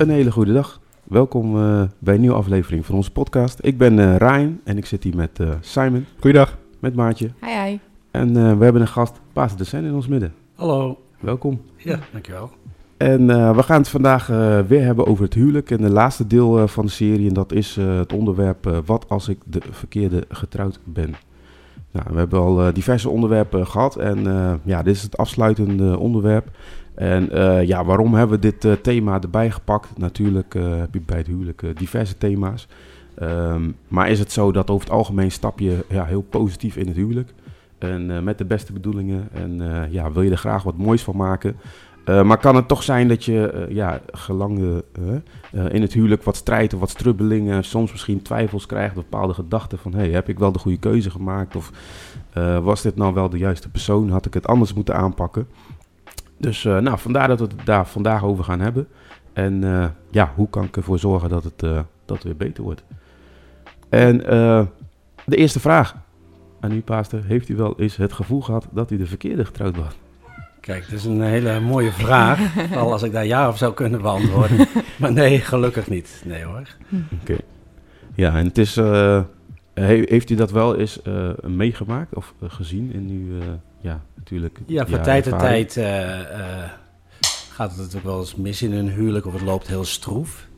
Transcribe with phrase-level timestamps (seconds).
[0.00, 0.80] Een hele goede dag.
[1.04, 3.58] Welkom eh, bij een nieuwe aflevering van onze podcast.
[3.62, 6.56] Ik ben eh, Ryan en ik zit hier met eh, Simon, Goeiedag.
[6.78, 7.30] met Maartje.
[7.40, 7.78] Hi, hi.
[8.10, 10.34] En eh, we hebben een gast, Paas de Sen, in ons midden.
[10.54, 10.98] Hallo.
[11.20, 11.60] Welkom.
[11.76, 12.50] Ja, dankjewel.
[12.96, 15.70] En eh, we gaan het vandaag eh, weer hebben over het huwelijk.
[15.70, 17.28] En de laatste deel eh, van de serie.
[17.28, 21.14] En dat is eh, het onderwerp Wat als ik de verkeerde getrouwd ben.
[21.92, 23.96] Nou, we hebben al diverse onderwerpen gehad.
[23.96, 26.48] En eh, ja, dit is het afsluitende onderwerp.
[27.00, 29.98] En eh, ja, waarom hebben we dit eh, thema erbij gepakt?
[29.98, 32.68] Natuurlijk eh, heb je bij het huwelijk diverse thema's.
[33.14, 36.86] Ehm, maar is het zo dat over het algemeen stap je ja, heel positief in
[36.86, 37.34] het huwelijk?
[37.78, 39.28] En met de beste bedoelingen.
[39.32, 39.60] En
[39.90, 41.56] ja, wil je er graag wat moois van maken?
[42.04, 44.82] Maar kan het toch zijn dat je ja, gelang
[45.52, 49.78] in het huwelijk wat strijd of wat strubbelingen, soms misschien twijfels krijgt of bepaalde gedachten
[49.78, 51.72] van hey, heb ik wel de goede keuze gemaakt of
[52.62, 55.46] was dit nou wel de juiste persoon, had ik het anders moeten aanpakken?
[56.40, 58.88] Dus nou, vandaar dat we het daar vandaag over gaan hebben.
[59.32, 59.62] En
[60.10, 62.84] ja, hoe kan ik ervoor zorgen dat het, dat het weer beter wordt?
[63.88, 64.18] En
[65.24, 65.96] de eerste vraag
[66.60, 69.76] aan u, paaster, heeft u wel eens het gevoel gehad dat u de verkeerde getrouwd
[69.76, 69.96] was?
[70.60, 72.40] Kijk, dat is een hele mooie vraag.
[72.76, 74.68] Al als ik daar ja of zou kunnen beantwoorden.
[75.00, 76.22] maar nee, gelukkig niet.
[76.24, 76.76] Nee hoor.
[76.92, 77.04] Oké.
[77.22, 77.40] Okay.
[78.14, 78.76] Ja, en het is.
[78.76, 79.20] Uh,
[79.74, 83.38] heeft u dat wel eens uh, meegemaakt of gezien in uw.
[83.80, 84.60] Ja, natuurlijk.
[84.66, 85.72] Ja, van tijd tot tijd
[87.50, 90.48] gaat het natuurlijk wel eens mis in een huwelijk of het loopt heel stroef.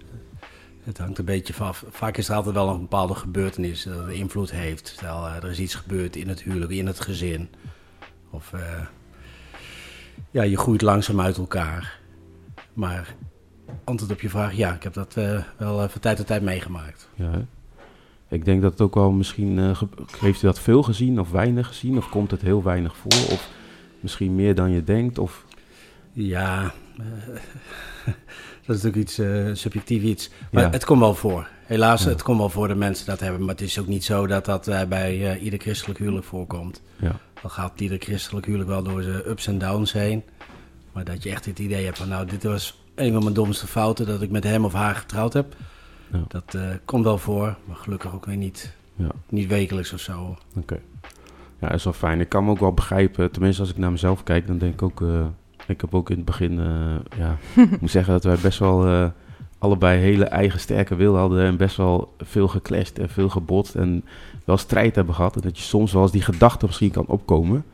[0.82, 1.84] Het hangt een beetje van af.
[1.90, 4.88] Vaak is er altijd wel een bepaalde gebeurtenis dat invloed heeft.
[4.88, 7.48] Stel, er is iets gebeurd in het huwelijk, in het gezin.
[8.30, 8.52] Of
[10.30, 11.98] ja, je groeit langzaam uit elkaar.
[12.72, 13.14] Maar
[13.84, 17.08] antwoord op je vraag, ja, ik heb dat uh, wel van tijd tot tijd meegemaakt.
[17.14, 17.44] Ja?
[18.32, 19.82] Ik denk dat het ook wel misschien, uh,
[20.18, 21.96] heeft u dat veel gezien of weinig gezien?
[21.96, 23.34] Of komt het heel weinig voor?
[23.34, 23.48] Of
[24.00, 25.18] misschien meer dan je denkt?
[25.18, 25.44] Of...
[26.12, 26.62] Ja,
[28.66, 29.20] dat is natuurlijk iets
[29.60, 30.30] subjectief iets.
[30.50, 30.70] Maar ja.
[30.70, 31.48] het komt wel voor.
[31.66, 32.08] Helaas, ja.
[32.08, 33.40] het komt wel voor dat mensen dat hebben.
[33.40, 36.82] Maar het is ook niet zo dat dat bij ieder christelijk huwelijk voorkomt.
[36.96, 37.20] Ja.
[37.42, 40.22] Dan gaat ieder christelijk huwelijk wel door zijn ups en downs heen.
[40.92, 43.66] Maar dat je echt het idee hebt van, nou, dit was een van mijn domste
[43.66, 45.54] fouten dat ik met hem of haar getrouwd heb.
[46.12, 46.24] Ja.
[46.28, 49.08] Dat uh, komt wel voor, maar gelukkig ook weer niet, ja.
[49.28, 50.20] niet wekelijks of zo.
[50.20, 50.38] Oké.
[50.58, 50.80] Okay.
[51.58, 52.20] Ja, dat is wel fijn.
[52.20, 54.82] Ik kan me ook wel begrijpen, tenminste als ik naar mezelf kijk, dan denk ik
[54.82, 55.24] ook, uh,
[55.66, 57.36] ik heb ook in het begin, uh, ja,
[57.72, 59.12] ik moet zeggen dat wij best wel
[59.58, 64.04] allebei hele eigen sterke wil hadden en best wel veel geclashed en veel gebotst en
[64.44, 65.34] wel strijd hebben gehad.
[65.34, 67.64] En dat je soms wel eens die gedachte misschien kan opkomen.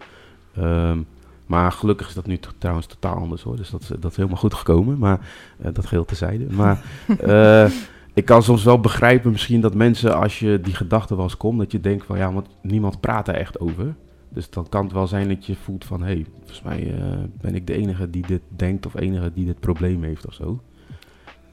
[0.58, 1.06] Um,
[1.48, 3.56] maar gelukkig is dat nu trouwens totaal anders hoor.
[3.56, 4.98] Dus dat, is, dat is helemaal goed gekomen.
[4.98, 5.20] Maar
[5.60, 6.46] uh, dat geheel tezijde.
[6.50, 6.82] Maar
[7.24, 7.70] uh,
[8.18, 11.58] ik kan soms wel begrijpen misschien dat mensen als je die gedachte wel eens komt,
[11.58, 13.94] dat je denkt van ja, want niemand praat er echt over.
[14.28, 17.02] Dus dan kan het wel zijn dat je voelt van hé, hey, volgens mij uh,
[17.40, 20.60] ben ik de enige die dit denkt of enige die dit probleem heeft of zo.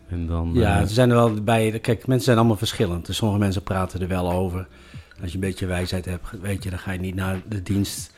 [0.07, 1.79] En dan, ja, er zijn er wel bij.
[1.79, 3.05] Kijk, mensen zijn allemaal verschillend.
[3.05, 4.67] Dus sommige mensen praten er wel over.
[5.21, 8.13] Als je een beetje wijsheid hebt, weet je, dan ga je niet naar de dienst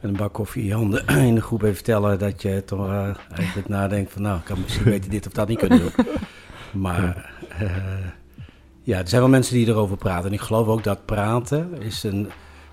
[0.00, 2.86] met een bak koffie in je handen in de groep even vertellen dat je toch
[2.86, 6.06] uh, eigenlijk nadenkt van nou, ik kan misschien beter dit of dat niet kunnen doen.
[6.72, 7.33] Maar uh,
[8.82, 10.26] ja, er zijn wel mensen die erover praten.
[10.26, 12.28] En ik geloof ook dat praten is een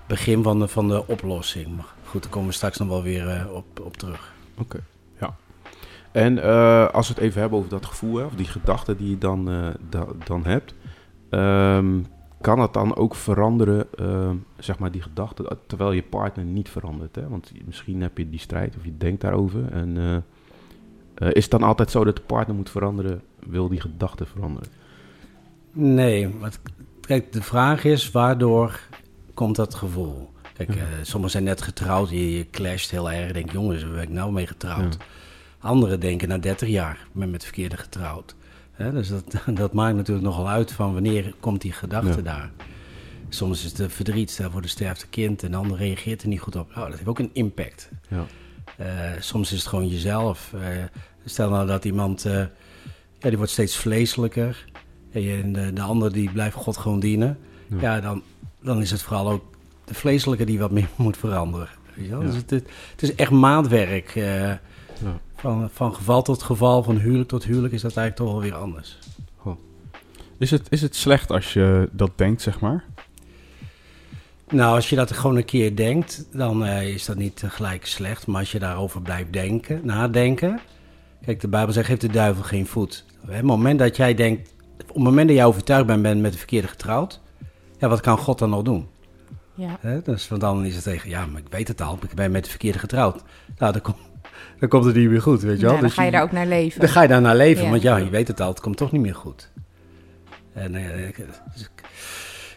[0.06, 1.76] begin van de, van de oplossing.
[1.76, 4.32] Maar goed, daar komen we straks nog wel weer uh, op, op terug.
[4.58, 4.80] Oké,
[5.20, 5.36] ja.
[6.12, 6.42] En
[6.92, 9.44] als we het even hebben over dat gevoel, of die gedachten die je dan,
[9.88, 10.74] da, dan hebt.
[11.30, 12.06] Um,
[12.40, 13.86] kan het dan ook veranderen,
[14.58, 17.16] zeg maar, die gedachte, terwijl je partner niet verandert?
[17.16, 17.28] Hè?
[17.28, 19.72] Want misschien heb je die strijd of je denkt daarover.
[19.72, 20.24] En
[21.14, 24.68] is het dan altijd zo dat de partner moet veranderen, wil die gedachte veranderen?
[25.72, 26.60] Nee, want
[27.00, 28.80] kijk, de vraag is, waardoor
[29.34, 30.30] komt dat gevoel?
[30.52, 30.82] Kijk, ja.
[31.02, 34.32] sommigen zijn net getrouwd, je, je clasht heel erg, denk jongens, waar ben ik nou
[34.32, 34.96] mee getrouwd?
[34.98, 35.04] Ja.
[35.58, 38.34] Anderen denken na 30 jaar, ben met verkeerde getrouwd.
[38.72, 39.24] He, dus dat,
[39.56, 42.22] dat maakt natuurlijk nogal uit van wanneer komt die gedachte ja.
[42.22, 42.50] daar.
[43.28, 46.40] Soms is het verdriet, stel voor de sterfte kind en de ander reageert er niet
[46.40, 46.74] goed op.
[46.74, 47.90] Nou, dat heeft ook een impact.
[48.08, 48.26] Ja.
[48.80, 50.52] Uh, soms is het gewoon jezelf.
[50.54, 50.60] Uh,
[51.24, 52.26] stel nou dat iemand,
[53.22, 54.64] ja, die wordt steeds vleeselijker.
[55.12, 57.38] En de, de ander die blijft God gewoon dienen.
[57.68, 58.22] Ja, ja dan,
[58.60, 59.44] dan is het vooral ook
[59.84, 61.68] de vleeselijke die wat meer moet veranderen.
[61.94, 62.20] Weet je wel?
[62.20, 64.10] Dus het, het, is echt maatwerk.
[64.14, 64.60] Ja.
[65.36, 68.60] Van, van geval tot geval, van huwelijk tot huwelijk, is dat eigenlijk toch wel weer
[68.60, 68.98] anders.
[69.42, 69.58] Oh.
[70.38, 72.84] Is, het, is het slecht als je dat denkt, zeg maar?
[74.48, 78.26] Nou, als je dat gewoon een keer denkt, dan uh, is dat niet gelijk slecht.
[78.26, 80.60] Maar als je daarover blijft denken, nadenken.
[81.24, 83.04] Kijk, de Bijbel zegt: geef de duivel geen voet.
[83.22, 86.32] Op het moment dat jij denkt, op het moment dat jij overtuigd bent, bent met
[86.32, 87.20] de verkeerde getrouwd.
[87.78, 88.88] Ja, wat kan God dan nog doen?
[89.54, 89.76] Ja.
[89.80, 92.30] He, dus want dan is het tegen, ja, maar ik weet het al, ik ben
[92.30, 93.22] met de verkeerde getrouwd.
[93.58, 93.96] Nou, dan komt
[94.60, 95.74] dan komt het niet meer goed, weet je wel.
[95.74, 96.80] dan dus ga je daar ook naar leven.
[96.80, 98.92] Dan ga je daar naar leven, want ja, je weet het al, het komt toch
[98.92, 99.50] niet meer goed.
[100.52, 101.08] En uh,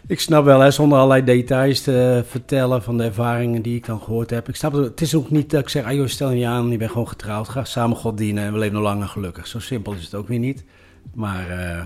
[0.06, 4.00] ik, snap wel, hè, zonder allerlei details te vertellen van de ervaringen die ik dan
[4.00, 4.48] gehoord heb.
[4.48, 6.70] Ik snap het, het is ook niet dat ik zeg, ah joh, stel je aan,
[6.70, 9.46] je bent gewoon getrouwd, ga samen God dienen en we leven nog lang en gelukkig.
[9.46, 10.64] Zo simpel is het ook weer niet.
[11.14, 11.84] Maar uh,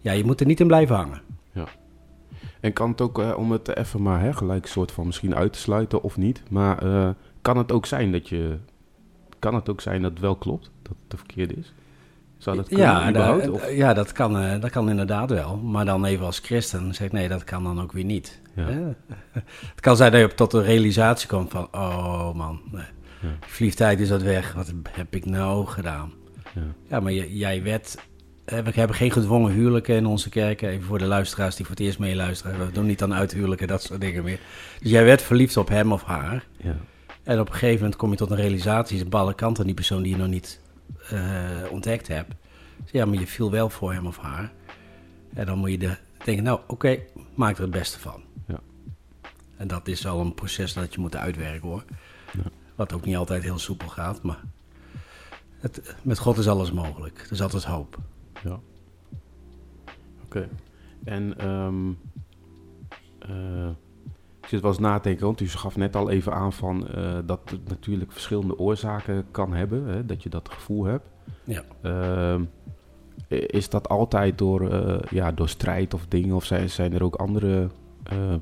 [0.00, 1.20] ja, je moet er niet in blijven hangen.
[1.52, 1.64] Ja.
[2.60, 5.52] En kan het ook, uh, om het even maar hè, gelijk soort van misschien uit
[5.52, 7.08] te sluiten of niet, maar uh,
[7.42, 8.56] kan het ook zijn dat je,
[9.38, 11.72] kan het ook zijn dat het wel klopt, dat het de verkeerde is?
[12.38, 13.70] Zou dat kunnen ja, überhaupt?
[13.70, 15.56] ja, dat kan, uh, dat kan inderdaad wel.
[15.56, 18.40] Maar dan even als christen zeg ik, nee, dat kan dan ook weer niet.
[18.54, 18.66] Ja.
[19.74, 22.84] het kan zijn dat je tot de realisatie komt van, oh man, nee.
[23.76, 23.90] ja.
[23.90, 24.52] is dat weg.
[24.52, 26.12] Wat heb ik nou gedaan?
[26.54, 27.96] Ja, ja maar jij werd
[28.46, 30.68] we hebben geen gedwongen huwelijken in onze kerken.
[30.68, 32.66] Even voor de luisteraars die voor het eerst meeluisteren.
[32.66, 34.38] We doen niet aan uithuwelijken, dat soort dingen meer.
[34.80, 36.46] Dus jij werd verliefd op hem of haar.
[36.56, 36.76] Ja.
[37.22, 38.96] En op een gegeven moment kom je tot een realisatie.
[38.96, 40.60] Is een kant aan die persoon die je nog niet
[41.12, 42.06] uh, ontdekt.
[42.06, 44.52] Dus ja, maar je viel wel voor hem of haar.
[45.34, 46.98] En dan moet je de, denken, nou oké,
[47.34, 48.22] maak er het beste van.
[48.46, 48.60] Ja.
[49.56, 51.84] En dat is al een proces dat je moet uitwerken hoor.
[52.32, 52.50] Ja.
[52.74, 54.40] Wat ook niet altijd heel soepel gaat, maar
[55.58, 57.18] het, met God is alles mogelijk.
[57.18, 57.98] Er is altijd hoop.
[58.42, 58.60] Ja.
[60.24, 60.48] Oké.
[61.04, 61.98] En um,
[64.46, 66.88] ik zit wel eens na te denken, want u gaf net al even aan van
[66.96, 71.06] uh, dat het natuurlijk verschillende oorzaken kan hebben, hè, dat je dat gevoel hebt.
[71.44, 71.64] Ja.
[71.82, 72.40] Uh,
[73.28, 77.14] is dat altijd door, uh, ja, door strijd of dingen, of zijn, zijn er ook
[77.14, 77.68] andere,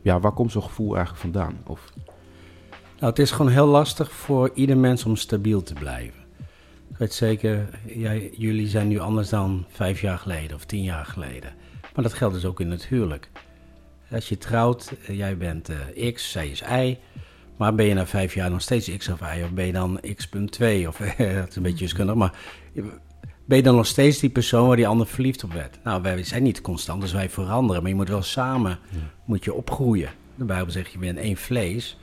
[0.02, 1.56] ja, waar komt zo'n gevoel eigenlijk vandaan?
[1.66, 1.92] Of...
[2.98, 6.20] Nou, het is gewoon heel lastig voor ieder mens om stabiel te blijven.
[6.90, 11.06] Ik weet zeker, jij, jullie zijn nu anders dan vijf jaar geleden of tien jaar
[11.06, 11.52] geleden.
[11.94, 13.30] Maar dat geldt dus ook in het huwelijk.
[14.14, 16.98] Als je trouwt, eh, jij bent uh, X, zij is Y.
[17.56, 19.42] Maar ben je na vijf jaar nog steeds X of Y?
[19.42, 20.86] Of ben je dan X.2?
[20.88, 22.14] Of dat is een beetje wiskundig.
[22.14, 22.38] Maar
[23.44, 25.78] ben je dan nog steeds die persoon waar die ander verliefd op werd?
[25.84, 27.82] Nou, wij zijn niet constant, dus wij veranderen.
[27.82, 28.78] Maar je moet wel samen
[29.24, 30.10] moet je opgroeien.
[30.34, 31.98] De Bijbel zegt, je bent één vlees.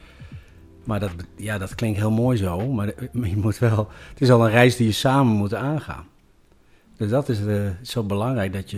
[0.84, 4.46] Maar dat, ja, dat klinkt heel mooi zo, maar, je moet wel, het is al
[4.46, 6.06] een reis die je samen moet aangaan.
[6.98, 7.40] Dus dat is
[7.82, 8.78] zo belangrijk, dat je,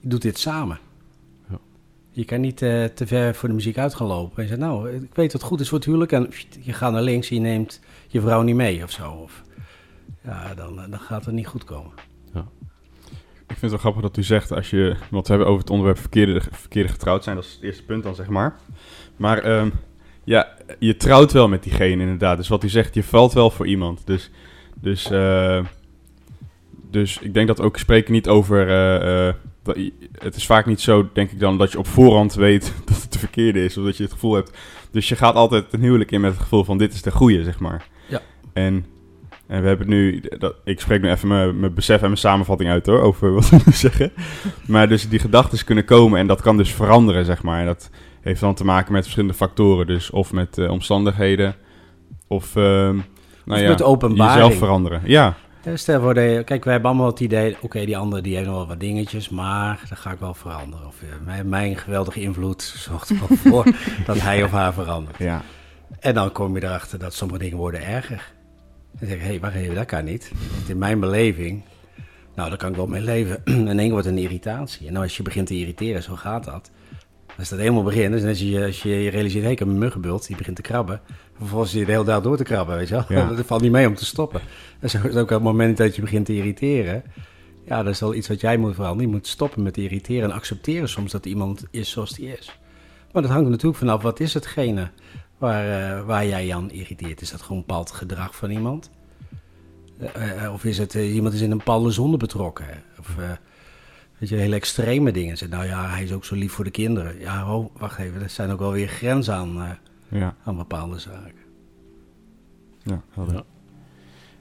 [0.00, 0.78] je doet dit samen.
[2.18, 4.36] Je kan niet uh, te ver voor de muziek uit gaan lopen.
[4.36, 6.12] En je zegt, nou, ik weet wat goed is voor het huwelijk.
[6.12, 6.30] En
[6.60, 9.10] je gaat naar links en je neemt je vrouw niet mee of zo.
[9.10, 9.42] Of,
[10.24, 11.92] ja, dan, dan gaat het niet goed komen.
[12.34, 12.46] Ja.
[13.46, 15.70] Ik vind het wel grappig dat u zegt, als je, want we hebben over het
[15.70, 18.56] onderwerp verkeerde, verkeerde getrouwd zijn, dat is het eerste punt dan, zeg maar.
[19.16, 19.72] Maar um,
[20.24, 20.48] ja,
[20.78, 22.36] je trouwt wel met diegene inderdaad.
[22.36, 24.06] Dus wat u zegt, je valt wel voor iemand.
[24.06, 24.30] Dus,
[24.74, 25.64] dus, uh,
[26.90, 28.68] dus ik denk dat ook spreken niet over...
[30.18, 33.12] het is vaak niet zo, denk ik dan, dat je op voorhand weet dat het
[33.12, 33.76] de verkeerde is.
[33.78, 34.58] Of dat je het gevoel hebt.
[34.90, 37.44] Dus je gaat altijd een huwelijk in met het gevoel van dit is de goede,
[37.44, 37.86] zeg maar.
[38.08, 38.20] Ja.
[38.52, 38.86] En,
[39.46, 40.22] en we hebben nu...
[40.38, 43.48] Dat, ik spreek nu even mijn, mijn besef en mijn samenvatting uit hoor, over wat
[43.48, 44.12] we nu zeggen.
[44.66, 47.60] Maar dus die gedachten kunnen komen en dat kan dus veranderen, zeg maar.
[47.60, 49.86] En dat heeft dan te maken met verschillende factoren.
[49.86, 51.54] Dus of met uh, omstandigheden,
[52.26, 53.00] of, uh, nou
[53.46, 54.34] of ja, met openbaring.
[54.34, 55.00] jezelf veranderen.
[55.04, 55.36] Ja.
[55.74, 58.56] Stel voor, de, kijk, wij hebben allemaal het idee, oké, die andere die heeft nog
[58.56, 60.86] wel wat dingetjes, maar dan ga ik wel veranderen.
[60.86, 63.74] Of uh, mijn, mijn, geweldige invloed zorgt er wel voor
[64.06, 65.18] dat hij of haar verandert.
[65.18, 65.42] Ja.
[66.00, 68.32] En dan kom je erachter dat sommige dingen worden erger.
[68.98, 70.32] Dan zeg ik, hé, hey, wacht even, dat kan niet.
[70.56, 71.62] Want in mijn beleving,
[72.34, 73.44] nou, daar kan ik wel mee leven.
[73.70, 74.88] en één wordt een irritatie.
[74.88, 76.70] En als je begint te irriteren, zo gaat dat.
[77.38, 80.26] Als dat helemaal begint, dus als je, als je realiseert, hé, ik heb een muggenbult,
[80.26, 81.00] die begint te krabben.
[81.38, 83.28] Vervolgens zie je de hele dag door te krabben, weet je wel.
[83.36, 84.40] dat valt niet mee om te stoppen.
[84.80, 87.02] En zo is ook het moment dat je begint te irriteren.
[87.66, 89.10] Ja, dat is wel iets wat jij moet veranderen.
[89.10, 92.58] Je moet stoppen met irriteren en accepteren soms dat iemand is zoals die is.
[93.12, 94.90] Maar dat hangt er natuurlijk vanaf, wat is hetgene
[95.38, 97.20] waar, uh, waar jij aan irriteert?
[97.20, 98.90] Is dat gewoon een bepaald gedrag van iemand?
[100.00, 102.66] Uh, uh, of is het iemand is in een bepaalde zonde betrokken?
[102.98, 103.16] Of
[104.18, 105.36] Weet je, hele extreme dingen.
[105.36, 107.18] Zeg, nou ja, hij is ook zo lief voor de kinderen.
[107.18, 110.36] Ja, oh, wacht even, er zijn ook wel weer grenzen aan, ja.
[110.44, 111.46] aan bepaalde zaken.
[112.82, 113.44] Ja, ja.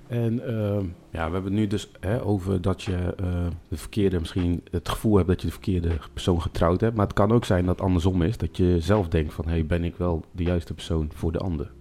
[0.08, 4.20] En uh, ja, we hebben het nu dus hè, over dat je uh, de verkeerde,
[4.20, 6.96] misschien het gevoel hebt dat je de verkeerde persoon getrouwd hebt.
[6.96, 8.38] Maar het kan ook zijn dat het andersom is.
[8.38, 11.40] Dat je zelf denkt van, hé, hey, ben ik wel de juiste persoon voor de
[11.40, 11.72] ander?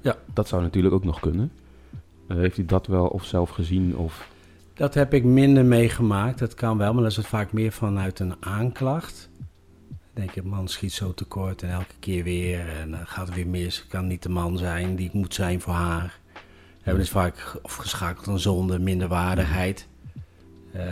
[0.00, 0.16] Ja.
[0.34, 1.52] Dat zou natuurlijk ook nog kunnen.
[2.28, 4.28] Uh, heeft u dat wel of zelf gezien of...
[4.74, 6.38] Dat heb ik minder meegemaakt.
[6.38, 9.30] Dat kan wel, maar dat is het vaak meer vanuit een aanklacht.
[10.14, 12.68] Denk je, man schiet zo tekort en elke keer weer.
[12.68, 13.86] En dan gaat het weer mis.
[13.86, 16.18] Kan niet de man zijn die ik moet zijn voor haar.
[16.32, 19.86] We hebben dus vaak of geschakeld aan zonde, minderwaardigheid.
[20.76, 20.82] Uh,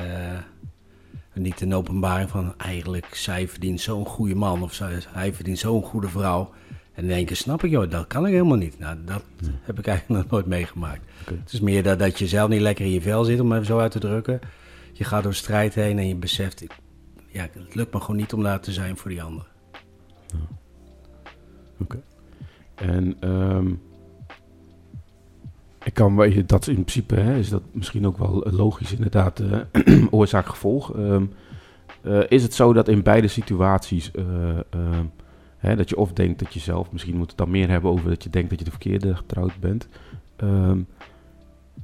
[1.32, 5.82] niet een openbaring van eigenlijk zij verdient zo'n goede man of zij, hij verdient zo'n
[5.82, 6.52] goede vrouw.
[6.94, 8.78] En in één keer snap ik, joh, dat kan ik helemaal niet.
[8.78, 9.22] Nou, dat
[9.62, 11.00] heb ik eigenlijk nog nooit meegemaakt.
[11.24, 13.66] Het is meer dat, dat je zelf niet lekker in je vel zit, om even
[13.66, 14.40] zo uit te drukken.
[14.92, 16.64] Je gaat door strijd heen en je beseft,
[17.32, 19.46] ja, het lukt me gewoon niet om daar te zijn voor die ander.
[21.78, 22.02] Oké.
[22.74, 23.80] En um,
[25.84, 30.96] ik kan, dat in principe hè, is dat misschien ook wel logisch, inderdaad, uh, oorzaak-gevolg.
[30.96, 31.32] Um,
[32.02, 34.58] uh, is het zo dat in beide situaties, uh,
[35.56, 38.08] hè, dat je of denkt dat je zelf, misschien moet het dan meer hebben over
[38.08, 39.88] dat je denkt dat je de verkeerde getrouwd bent.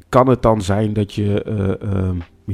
[0.09, 1.45] Kan het dan zijn dat je,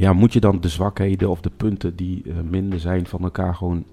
[0.01, 3.85] ja, moet je dan de zwakheden of de punten die minder zijn van elkaar gewoon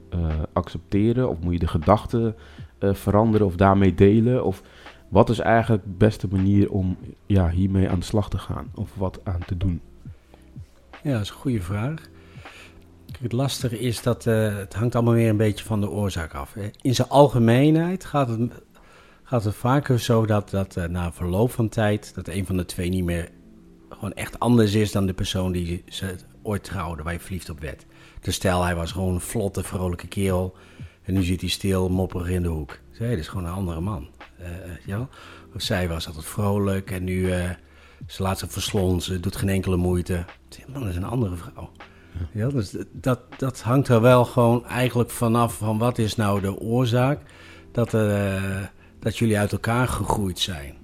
[0.52, 1.28] accepteren?
[1.28, 2.34] Of moet je de gedachten
[2.80, 4.44] veranderen of daarmee delen?
[4.44, 4.62] Of
[5.08, 8.94] wat is eigenlijk de beste manier om ja, hiermee aan de slag te gaan of
[8.94, 9.80] wat aan te doen?
[11.02, 12.08] Ja, dat is een goede vraag.
[13.20, 16.54] Het lastige is dat het hangt allemaal weer een beetje van de oorzaak af.
[16.80, 18.62] In zijn algemeenheid gaat het,
[19.22, 22.14] gaat het vaker zo dat, dat na verloop van tijd...
[22.14, 23.28] dat een van de twee niet meer
[24.02, 27.60] gewoon echt anders is dan de persoon die ze ooit trouwde, waar je verliefd op
[27.60, 27.86] werd.
[28.20, 30.56] Dus hij was gewoon een vlotte, vrolijke kerel...
[31.02, 32.78] en nu zit hij stil, mopperig in de hoek.
[32.92, 34.08] Zij, is gewoon een andere man.
[34.40, 34.46] Uh,
[34.86, 35.08] ja?
[35.54, 37.50] Of zij was altijd vrolijk en nu uh,
[38.06, 40.24] ze laat zich verslonzen, doet geen enkele moeite.
[40.72, 41.70] Man, is een andere vrouw.
[42.32, 46.58] Ja, dus dat, dat hangt er wel gewoon eigenlijk vanaf van wat is nou de
[46.58, 47.20] oorzaak
[47.72, 47.90] dat,
[48.98, 50.81] dat jullie uit elkaar gegroeid zijn.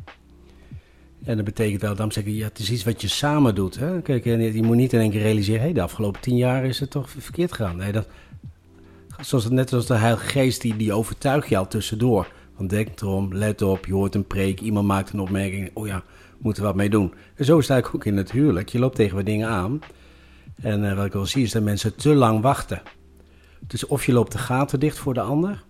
[1.28, 3.78] En dat betekent wel, dan zeg ik, ja, het is iets wat je samen doet.
[3.78, 4.02] Hè?
[4.02, 6.90] Kijk, je moet niet in één keer realiseren, hey, de afgelopen tien jaar is het
[6.90, 7.76] toch verkeerd gegaan.
[7.76, 8.06] Nee, dat,
[9.20, 12.32] zoals, net als de Heilige Geest, die, die overtuigt je al tussendoor.
[12.56, 15.70] Want denk erom, let op, je hoort een preek, iemand maakt een opmerking.
[15.74, 16.02] Oh ja,
[16.38, 17.14] moeten we wat mee doen.
[17.34, 18.68] En zo sta ik ook in het huwelijk.
[18.68, 19.80] Je loopt tegen wat dingen aan.
[20.62, 22.82] En uh, wat ik wel zie is dat mensen te lang wachten.
[23.66, 25.64] Dus of je loopt de gaten dicht voor de ander.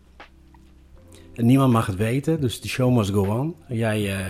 [1.35, 3.55] En niemand mag het weten, dus de show must go on.
[3.69, 4.27] Jij uh,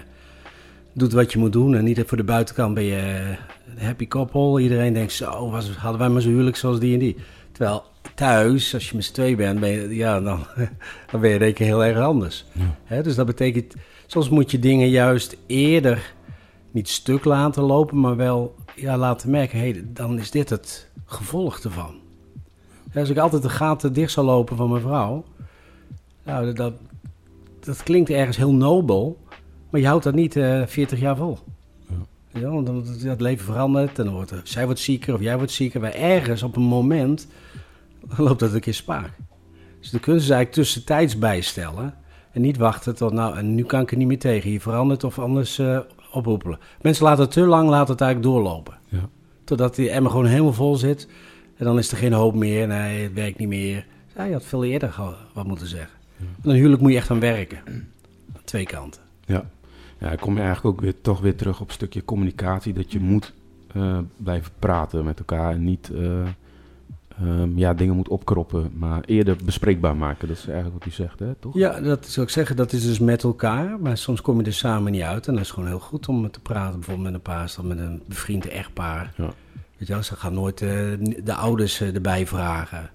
[0.93, 3.37] doet wat je moet doen en niet voor de buitenkant ben je
[3.77, 4.63] uh, happy couple.
[4.63, 7.17] Iedereen denkt zo, was, hadden wij maar zo huwelijk zoals die en die.
[7.53, 10.47] Terwijl thuis, als je met z'n twee bent, ben je, ja, dan,
[11.11, 12.45] dan ben je denk heel erg anders.
[12.89, 13.03] Ja.
[13.03, 13.75] dus dat betekent,
[14.07, 16.15] soms moet je dingen juist eerder
[16.71, 21.59] niet stuk laten lopen, maar wel ja, laten merken, hey, dan is dit het gevolg
[21.59, 21.95] ervan.
[22.95, 25.25] als ik altijd de gaten dicht zou lopen van mijn vrouw,
[26.25, 26.73] nou, dat,
[27.61, 29.19] dat klinkt ergens heel nobel,
[29.71, 31.39] maar je houdt dat niet uh, eh, 40 jaar vol.
[31.89, 32.41] Ja.
[32.41, 35.53] ja want dan, het leven verandert en dan wordt zij wordt zieker of jij wordt
[35.53, 35.81] zieker.
[35.81, 37.27] Maar ergens op een moment
[38.17, 39.11] loopt dat een keer spaak.
[39.81, 41.95] Dus de kunst is eigenlijk tussentijds bijstellen.
[42.33, 44.51] En niet wachten tot, nou, en nu kan ik er niet meer tegen.
[44.51, 45.79] Je verandert of anders uh,
[46.13, 46.59] oproepelen.
[46.81, 48.75] Mensen laten het te lang laten het eigenlijk doorlopen.
[48.89, 49.09] Ja.
[49.45, 51.09] Totdat die emmer gewoon helemaal vol zit.
[51.57, 52.67] En dan is er geen hoop meer.
[52.67, 53.87] Nee, het werkt niet meer.
[54.17, 55.01] Ja, je had veel eerder
[55.33, 55.99] wat moeten zeggen.
[56.17, 56.51] Ja.
[56.51, 57.59] een huwelijk moet je echt aan werken.
[58.45, 59.03] twee kanten.
[59.25, 59.45] Ja.
[59.99, 62.73] Ja, kom je eigenlijk ook weer, toch weer terug op een stukje communicatie.
[62.73, 63.33] Dat je moet
[63.77, 65.91] uh, blijven praten met elkaar en niet...
[65.93, 66.27] Uh,
[67.23, 70.29] um, ja, dingen moet opkroppen, maar eerder bespreekbaar maken.
[70.29, 71.55] Dat is eigenlijk wat u zegt, hè, toch?
[71.55, 73.81] Ja, dat zou ik zeggen, dat is dus met elkaar.
[73.81, 75.27] Maar soms kom je er samen niet uit.
[75.27, 78.03] En dat is gewoon heel goed om te praten, bijvoorbeeld met een paas, met een
[78.07, 79.13] bevriend echtpaar.
[79.17, 79.33] Ja.
[79.77, 80.71] Weet je wel, ze gaan nooit uh,
[81.25, 82.91] de ouders erbij vragen.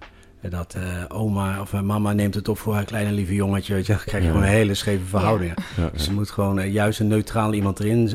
[0.50, 3.74] Dat uh, oma of mama neemt het op voor haar kleine lieve jongetje.
[3.74, 5.54] Weet je, dan krijg je gewoon een hele scheve verhouding.
[5.78, 5.90] Ja.
[5.94, 8.12] Dus je moet gewoon juist een neutraal iemand erin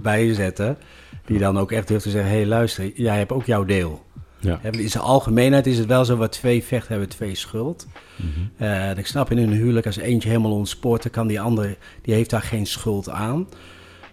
[0.00, 0.78] bijzetten.
[1.24, 4.04] Die dan ook echt durft te zeggen: hé, hey, luister, jij hebt ook jouw deel.
[4.38, 4.60] Ja.
[4.62, 7.86] In zijn algemeenheid is het wel zo, wat twee vecht hebben twee schuld.
[8.16, 8.44] Mm
[8.96, 12.30] ik snap in een huwelijk, als eentje helemaal ontspoort, dan kan die andere, die heeft
[12.30, 13.48] daar geen schuld aan.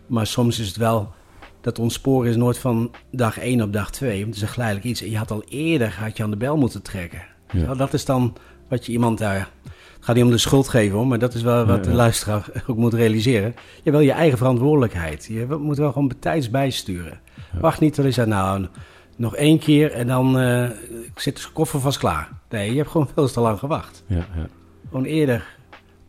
[0.07, 1.13] Maar soms is het wel,
[1.61, 4.21] dat ontsporen is nooit van dag 1 op dag 2.
[4.21, 4.99] Want het is geleidelijk iets.
[4.99, 7.21] Je had al eerder, had je aan de bel moeten trekken.
[7.53, 7.75] Ja.
[7.75, 8.33] Dat is dan
[8.67, 9.49] wat je iemand daar...
[9.63, 12.45] Het gaat niet om de schuld geven hoor, maar dat is wel wat de luisteraar
[12.67, 13.55] ook moet realiseren.
[13.83, 15.25] Je wil je eigen verantwoordelijkheid.
[15.25, 17.19] Je moet wel gewoon betijds bijsturen.
[17.59, 18.67] Wacht niet tot je zegt, nou,
[19.15, 20.69] nog één keer en dan uh,
[21.15, 22.29] zit de koffer vast klaar.
[22.49, 24.03] Nee, je hebt gewoon veel te lang gewacht.
[24.07, 24.47] Ja, ja.
[24.87, 25.57] Gewoon eerder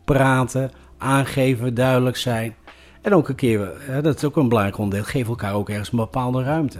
[0.05, 2.55] praten, aangeven, duidelijk zijn.
[3.03, 3.73] En ook een keer,
[4.03, 6.79] dat is ook een belangrijk onderdeel, geef elkaar ook ergens een bepaalde ruimte.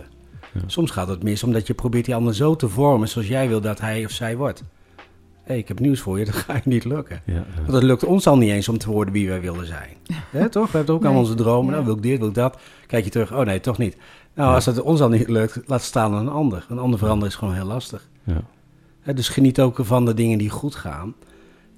[0.55, 0.61] Ja.
[0.67, 3.61] Soms gaat het mis omdat je probeert die ander zo te vormen zoals jij wil
[3.61, 4.63] dat hij of zij wordt.
[4.99, 5.03] Hé,
[5.45, 7.21] hey, ik heb nieuws voor je, dat gaat niet lukken.
[7.25, 9.97] Ja, Want het lukt ons al niet eens om te worden wie wij willen zijn.
[10.51, 10.71] Toch?
[10.71, 11.73] We hebben ook aan onze dromen.
[11.73, 12.59] Nou, wil ik dit, wil ik dat.
[12.87, 13.97] Kijk je terug, oh nee, toch niet.
[14.35, 16.67] Nou, als het ons al niet lukt, laat staan aan een ander.
[16.69, 18.09] Een ander veranderen is gewoon heel lastig.
[18.25, 19.13] Ja.
[19.13, 21.15] dus geniet ook van de dingen die goed gaan.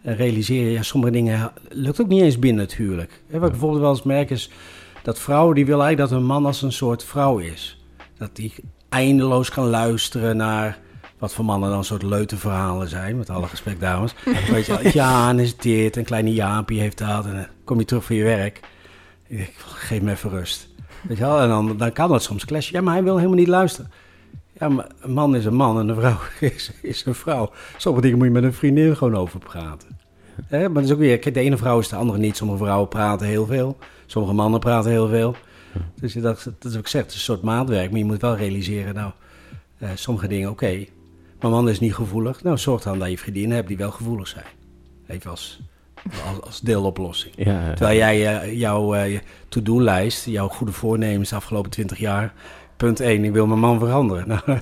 [0.03, 3.23] En realiseer je, ja, sommige dingen lukt ook niet eens binnen het huwelijk.
[3.31, 4.51] wat ik bijvoorbeeld wel eens merk is
[5.03, 7.76] dat vrouwen die willen eigenlijk dat een man als een soort vrouw is.
[8.19, 8.55] Dat die
[8.89, 10.79] eindeloos kan luisteren naar
[11.19, 14.15] wat voor mannen dan soort leute verhalen zijn, met alle respect dames.
[14.53, 17.85] Weet je, ja, en is dit, een kleine Jaapie heeft dat, en dan kom je
[17.85, 18.61] terug voor je werk.
[19.27, 20.69] Ik geef me even rust.
[21.03, 22.75] Weet je wel, en dan, dan kan dat soms clashen.
[22.75, 23.91] Ja, maar hij wil helemaal niet luisteren.
[24.53, 26.19] Ja, maar een man is een man en een vrouw
[26.55, 27.51] is, is een vrouw.
[27.77, 29.99] Sommige dingen moet je met een vriendin gewoon over praten.
[30.51, 32.37] maar dat is ook weer, kijk, de ene vrouw is de andere niet.
[32.37, 33.77] Sommige vrouwen praten heel veel.
[34.07, 35.37] Sommige mannen praten heel veel.
[35.95, 37.91] Dus dat, dat is ook gezegd, het is een soort maatwerk.
[37.91, 39.13] Maar je moet wel realiseren, nou,
[39.79, 40.65] uh, sommige dingen oké.
[40.65, 40.91] Okay.
[41.41, 42.43] Maar man is niet gevoelig.
[42.43, 44.45] Nou, zorg dan dat je vriendinnen hebt die wel gevoelig zijn.
[45.07, 45.61] Even als,
[46.05, 47.35] als, als deeloplossing.
[47.37, 49.19] Ja, Terwijl jij uh, jouw uh,
[49.49, 52.35] to-do-lijst, jouw goede voornemens de afgelopen twintig jaar...
[52.77, 54.27] Punt 1, ik wil mijn man veranderen.
[54.47, 54.61] Nou,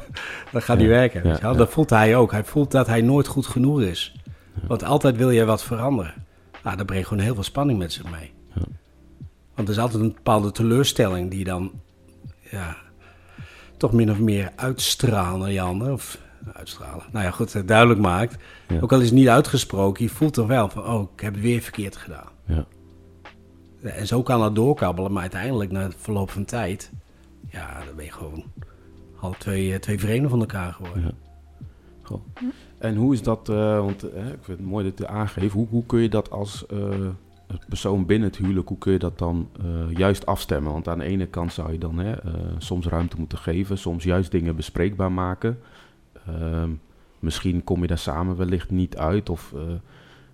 [0.53, 1.39] dat gaat niet werken.
[1.57, 2.33] Dat voelt hij ook.
[2.33, 4.15] Hij voelt dat hij nooit goed genoeg is.
[4.67, 6.15] Want altijd wil je wat veranderen.
[6.65, 8.33] Nou, dat brengt gewoon heel veel spanning met zich mee.
[9.55, 11.73] Want er is altijd een bepaalde teleurstelling die dan
[12.51, 12.77] ja,
[13.77, 15.93] toch min of meer uitstralen naar je.
[15.93, 16.19] Of
[16.53, 17.05] uitstralen.
[17.13, 18.37] Nou ja, goed, duidelijk maakt.
[18.81, 21.43] Ook al is het niet uitgesproken, je voelt toch wel van, oh, ik heb het
[21.43, 22.29] weer verkeerd gedaan.
[22.45, 22.67] Ja.
[23.83, 26.91] En zo kan het doorkabbelen, maar uiteindelijk na het verloop van tijd,
[27.51, 28.45] ja, dan ben je gewoon
[29.15, 31.03] half twee, eh, twee vreemden van elkaar geworden.
[31.03, 31.13] Ja.
[32.79, 35.67] En hoe is dat, uh, want uh, ik vind het mooi dat je aangeeft, hoe,
[35.71, 36.65] hoe kun je dat als
[37.69, 39.49] persoon binnen het huwelijk, hoe kun je dat dan
[39.97, 40.73] juist afstemmen?
[40.73, 42.01] Want aan de ene kant zou je dan
[42.59, 45.59] soms ruimte moeten geven, soms juist dingen bespreekbaar maken.
[46.27, 46.71] Ehm,
[47.19, 49.29] misschien kom je daar samen wellicht niet uit.
[49.29, 49.61] Of uh,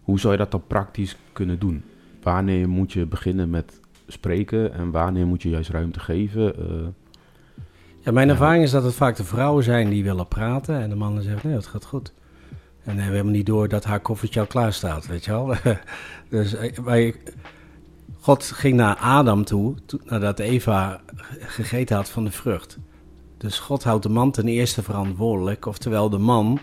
[0.03, 1.83] hoe zou je dat dan praktisch kunnen doen?
[2.23, 6.55] Wanneer moet je beginnen met spreken en wanneer moet je juist ruimte geven?
[8.01, 10.97] Ja, mijn ervaring is dat het vaak de vrouwen zijn die willen praten en de
[10.97, 12.13] mannen zeggen: nee, het gaat goed.
[12.85, 15.55] En we hebben niet door dat haar koffertje al klaar staat, weet je wel.
[16.29, 17.15] dus eh,
[18.21, 21.01] God ging naar Adam toe, nadat Eva
[21.41, 22.79] gegeten had van de vrucht.
[23.37, 25.67] Dus God houdt de man ten eerste verantwoordelijk.
[25.67, 26.61] Oftewel, de man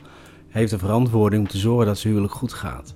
[0.48, 2.94] heeft de verantwoording om te zorgen dat zijn huwelijk goed gaat.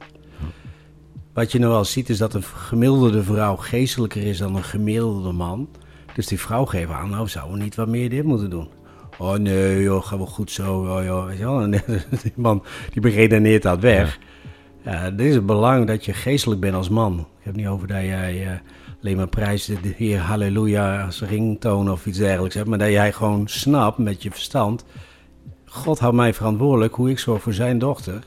[1.33, 5.31] Wat je nou wel ziet is dat een gemiddelde vrouw geestelijker is dan een gemiddelde
[5.31, 5.69] man.
[6.15, 8.69] Dus die vrouw geeft aan, nou zouden we niet wat meer dit moeten doen.
[9.17, 10.79] Oh nee, joh, gaat wel goed zo.
[10.81, 11.69] Oh, joh, weet je wel?
[12.23, 14.19] die man die beredeneert dat weg.
[14.83, 14.91] Ja.
[14.91, 17.19] ja, dit is het belang dat je geestelijk bent als man.
[17.19, 18.45] Ik heb niet over dat jij...
[18.45, 18.51] Uh,
[19.01, 22.67] alleen maar prijs de Heer Halleluja als ringtoon of iets dergelijks hebt.
[22.67, 24.85] Maar dat jij gewoon snapt met je verstand.
[25.65, 28.23] God houdt mij verantwoordelijk hoe ik zorg voor zijn dochter.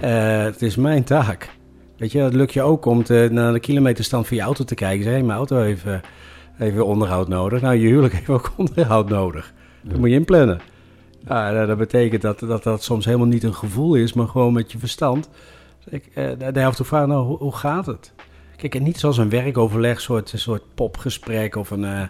[0.00, 0.38] Ja.
[0.38, 1.50] Uh, het is mijn taak.
[1.96, 4.74] Weet je, het lukt je ook om te, naar de kilometerstand van je auto te
[4.74, 5.02] kijken.
[5.02, 5.94] Zeg, hey, mijn auto heeft uh,
[6.58, 7.60] even onderhoud nodig.
[7.60, 9.52] Nou, je huwelijk heeft ook onderhoud nodig.
[9.82, 10.60] Dat moet je inplannen.
[11.26, 14.72] Ja, dat betekent dat, dat dat soms helemaal niet een gevoel is, maar gewoon met
[14.72, 15.28] je verstand.
[15.88, 18.12] Ik, uh, de helft vraag, nou, hoe, hoe gaat het?
[18.60, 22.02] Kijk, en niet zoals een werkoverleg, soort, soort popgesprek of een uh,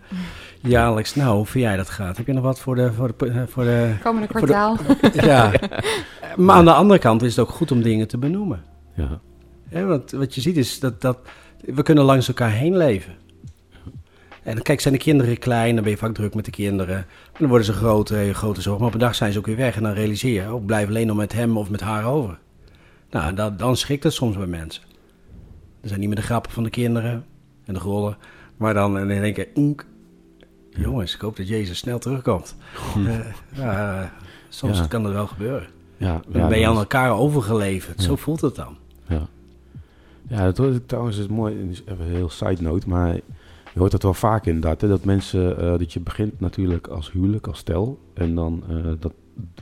[0.60, 1.14] jaarlijks.
[1.14, 2.16] Nou, hoe vind jij dat gaat?
[2.16, 2.92] Heb je nog wat voor de.
[2.92, 4.76] Voor de, eh, voor de Komende kwartaal.
[5.12, 5.52] ja.
[6.36, 8.62] Maar aan de andere kant is het ook goed om dingen te benoemen.
[8.94, 9.20] Ja.
[9.68, 11.18] ja want wat je ziet is dat, dat
[11.60, 13.14] we kunnen langs elkaar heen leven.
[14.42, 16.96] En kijk, zijn de kinderen klein, dan ben je vaak druk met de kinderen.
[16.96, 18.78] En dan worden ze grote, grote zorg.
[18.78, 20.66] Maar op een dag zijn ze ook weer weg en dan realiseer je, oh, ik
[20.66, 22.38] blijf alleen nog met hem of met haar over.
[23.10, 24.82] Nou, dat, dan schrikt het soms bij mensen.
[25.80, 27.24] Er zijn niet meer de grappen van de kinderen
[27.64, 28.16] en de rollen.
[28.56, 29.74] Maar dan, en dan denk je,
[30.70, 32.56] jongens, ik hoop dat Jezus snel terugkomt.
[32.96, 33.18] Uh,
[33.52, 34.12] ja,
[34.48, 35.68] soms kan dat wel gebeuren.
[35.96, 38.02] Ja, dan ben je aan elkaar overgeleverd.
[38.02, 38.76] Zo voelt het dan.
[39.08, 39.26] Ja,
[40.28, 41.70] ja dat hoort trouwens is mooi.
[41.70, 43.18] Even een heel side note, maar
[43.72, 44.80] je hoort het wel vaak inderdaad.
[44.80, 47.98] Hè, dat mensen, uh, dat je begint natuurlijk als huwelijk, als stel.
[48.14, 49.12] En dan uh, dat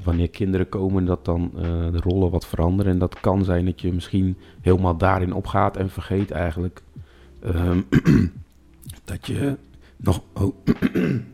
[0.02, 2.92] wanneer kinderen komen, dat dan uh, de rollen wat veranderen.
[2.92, 6.82] En dat kan zijn dat je misschien helemaal daarin opgaat en vergeet eigenlijk
[7.44, 7.86] um,
[9.04, 9.56] dat je
[9.96, 10.54] nog oh,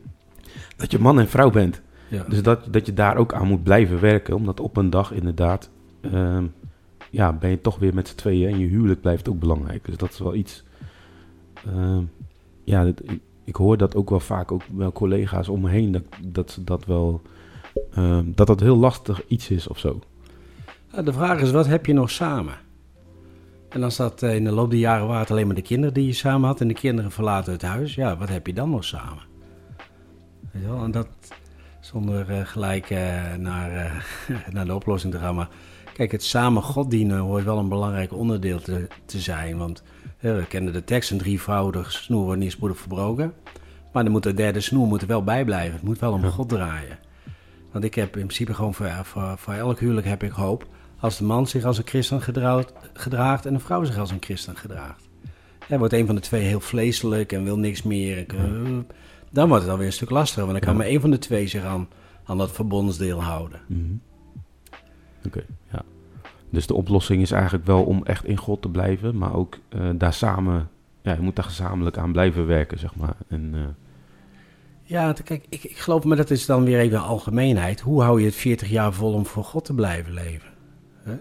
[0.77, 1.83] dat je man en vrouw bent.
[2.09, 2.25] Ja.
[2.29, 5.71] Dus dat, dat je daar ook aan moet blijven werken, omdat op een dag inderdaad
[6.13, 6.53] um,
[7.11, 9.85] ja, ben je toch weer met z'n tweeën en je huwelijk blijft ook belangrijk.
[9.85, 10.65] Dus dat is wel iets.
[11.67, 12.11] Um,
[12.65, 12.93] ja,
[13.45, 16.85] ik, hoor dat ook wel vaak, ook wel collega's om me heen, dat, dat dat
[16.85, 17.23] wel
[17.95, 20.01] Ehm, dat dat heel lastig iets is of zo.
[21.05, 22.55] De vraag is, wat heb je nog samen?
[23.69, 26.07] En als dat eh, in de loop der jaren waren alleen maar de kinderen die
[26.07, 28.85] je samen had en de kinderen verlaten het huis, ja, wat heb je dan nog
[28.85, 29.23] samen?
[30.51, 30.85] Weet je wel?
[30.85, 31.09] En dat
[31.81, 34.05] zonder uh, gelijk uh, naar,
[34.53, 35.35] naar de oplossing te gaan.
[35.35, 35.49] Maar
[35.95, 39.57] kijk, het samen God dienen hoort wel een belangrijk onderdeel te, te zijn.
[39.59, 39.83] Want
[40.21, 43.33] we kennen de tekst, een drievoudig snoer wordt niet spoedig verbroken.
[43.93, 45.73] Maar dan moet de derde snoer moet er wel bij blijven.
[45.73, 46.99] Het moet wel om God draaien.
[47.73, 50.67] Want ik heb in principe gewoon voor, voor, voor elk huwelijk heb ik hoop.
[51.01, 54.21] Als de man zich als een christen gedraagt, gedraagt en de vrouw zich als een
[54.21, 55.09] christen gedraagt.
[55.69, 58.27] En wordt een van de twee heel vleeselijk en wil niks meer.
[59.31, 60.47] Dan wordt het alweer een stuk lastiger.
[60.47, 61.89] Want dan kan maar één van de twee zich aan,
[62.25, 63.61] aan dat verbondsdeel houden.
[63.67, 63.95] Mhm.
[65.27, 65.83] Oké, ja.
[66.51, 69.91] Dus de oplossing is eigenlijk wel om echt in God te blijven, maar ook uh,
[69.95, 70.69] daar samen,
[71.03, 73.17] ja, je moet daar gezamenlijk aan blijven werken, zeg maar.
[73.29, 73.61] En, uh...
[74.83, 77.81] Ja, kijk, ik, ik geloof, maar dat is dan weer even een algemeenheid.
[77.81, 80.49] Hoe hou je het 40 jaar vol om voor God te blijven leven?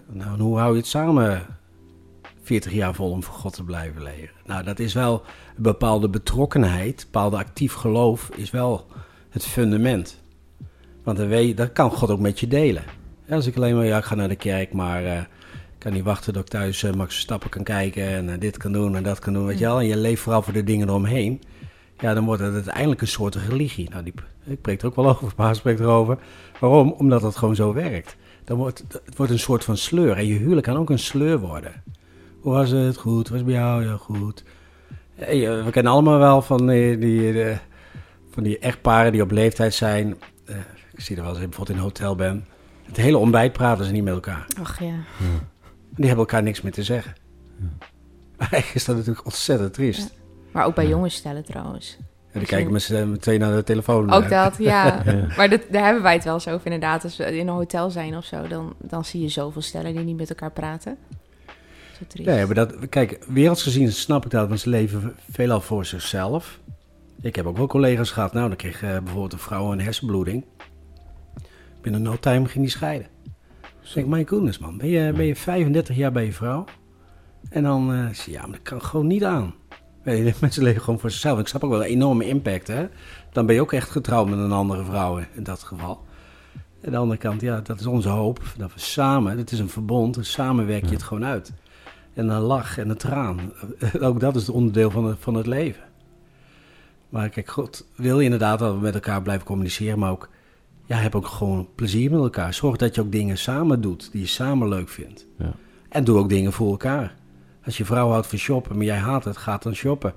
[0.06, 1.42] Nou, hoe hou je het samen
[2.42, 4.34] 40 jaar vol om voor God te blijven leven?
[4.46, 5.22] Nou, dat is wel
[5.56, 8.86] een bepaalde betrokkenheid, een bepaalde actief geloof is wel
[9.30, 10.20] het fundament.
[11.02, 12.82] Want dan dat kan God ook met je delen.
[13.28, 15.26] Als ik alleen maar, ja, ik ga naar de kerk, maar uh, ik
[15.78, 18.72] kan niet wachten dat ik thuis uh, Max Stappen kan kijken en uh, dit kan
[18.72, 19.78] doen en dat kan doen, je wel.
[19.78, 21.42] En je leeft vooral voor de dingen eromheen.
[21.98, 23.90] Ja, dan wordt het uiteindelijk een soort religie.
[23.90, 26.18] Nou, die, ik spreek er ook wel over, spreekt erover.
[26.60, 26.92] Waarom?
[26.92, 28.16] Omdat het gewoon zo werkt.
[28.44, 30.16] Dan wordt, het wordt een soort van sleur.
[30.16, 31.82] En je huwelijk kan ook een sleur worden.
[32.40, 32.96] Hoe was het?
[32.96, 33.28] Goed.
[33.28, 33.84] Was bij jou?
[33.84, 34.44] Ja, goed.
[35.16, 37.44] we kennen allemaal wel van die, die,
[38.30, 40.16] van die echtparen die op leeftijd zijn.
[40.92, 42.46] Ik zie er wel eens bijvoorbeeld in een hotel ben.
[42.84, 44.46] Het hele ontbijt praten ze niet met elkaar.
[44.62, 44.94] Ach ja.
[45.90, 47.14] Die hebben elkaar niks meer te zeggen.
[47.58, 47.66] Ja.
[48.36, 50.14] Maar eigenlijk is dat natuurlijk ontzettend triest.
[50.52, 51.98] Maar ook bij jongens stellen trouwens.
[52.32, 54.10] Ja, die kijken met meteen naar de telefoon.
[54.12, 55.02] Ook dat, ja.
[55.36, 57.04] Maar dat, daar hebben wij het wel eens over inderdaad.
[57.04, 60.04] Als we in een hotel zijn of zo, dan, dan zie je zoveel stellen die
[60.04, 60.96] niet met elkaar praten.
[61.98, 62.28] Zo triest.
[62.28, 66.60] Nee, maar dat, kijk, werelds gezien snap ik dat, want ze leven veelal voor zichzelf.
[67.20, 68.32] Ik heb ook wel collega's gehad.
[68.32, 70.44] Nou, dan kreeg uh, bijvoorbeeld een vrouw een hersenbloeding.
[71.84, 73.06] Binnen no time ging die scheiden.
[73.80, 76.64] Dus ik denk, my goodness man, ben je, ben je 35 jaar bij je vrouw?
[77.50, 79.54] En dan uh, ja, maar dat kan gewoon niet aan.
[80.02, 81.38] Weet je, mensen leven gewoon voor zichzelf.
[81.38, 82.88] Ik snap ook wel een enorme impact, hè.
[83.32, 86.04] Dan ben je ook echt getrouwd met een andere vrouw in dat geval.
[86.84, 88.42] Aan de andere kant, ja, dat is onze hoop.
[88.56, 91.52] Dat we samen, het is een verbond, dus samen werk je het gewoon uit.
[92.14, 93.52] En een lach en een traan,
[94.00, 95.84] ook dat is het onderdeel van het, van het leven.
[97.08, 100.28] Maar kijk, God wil je inderdaad dat we met elkaar blijven communiceren, maar ook,
[100.84, 102.54] ja, heb ook gewoon plezier met elkaar.
[102.54, 105.26] Zorg dat je ook dingen samen doet die je samen leuk vindt.
[105.38, 105.52] Ja.
[105.88, 107.14] En doe ook dingen voor elkaar.
[107.64, 110.14] Als je vrouw houdt van shoppen, maar jij haat het, gaat dan shoppen.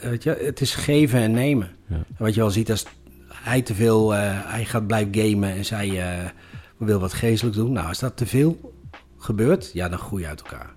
[0.00, 1.70] weet je, het is geven en nemen.
[1.86, 1.96] Ja.
[1.96, 2.86] En wat je wel ziet, als
[3.32, 6.28] hij te veel, uh, hij gaat blijven gamen en zij uh,
[6.76, 7.72] wil wat geestelijk doen.
[7.72, 8.74] Nou, als dat te veel
[9.18, 10.70] gebeurt, ja, dan groei je uit elkaar.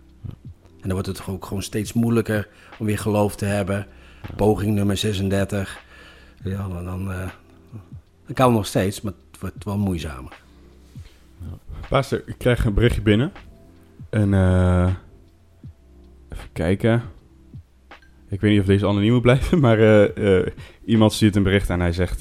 [0.81, 2.47] En dan wordt het ook gewoon steeds moeilijker
[2.79, 3.87] om weer geloof te hebben.
[4.35, 5.79] Poging nummer 36.
[6.43, 7.29] Ja, dan, dan, uh,
[8.31, 10.39] dat kan nog steeds, maar het wordt wel moeizamer.
[11.89, 13.31] Pastor, ik krijg een berichtje binnen.
[14.09, 14.89] En uh,
[16.29, 17.01] even kijken.
[18.29, 19.79] Ik weet niet of deze anoniem blijven, maar
[20.17, 20.45] uh,
[20.85, 22.19] iemand stuurt een bericht en hij zegt...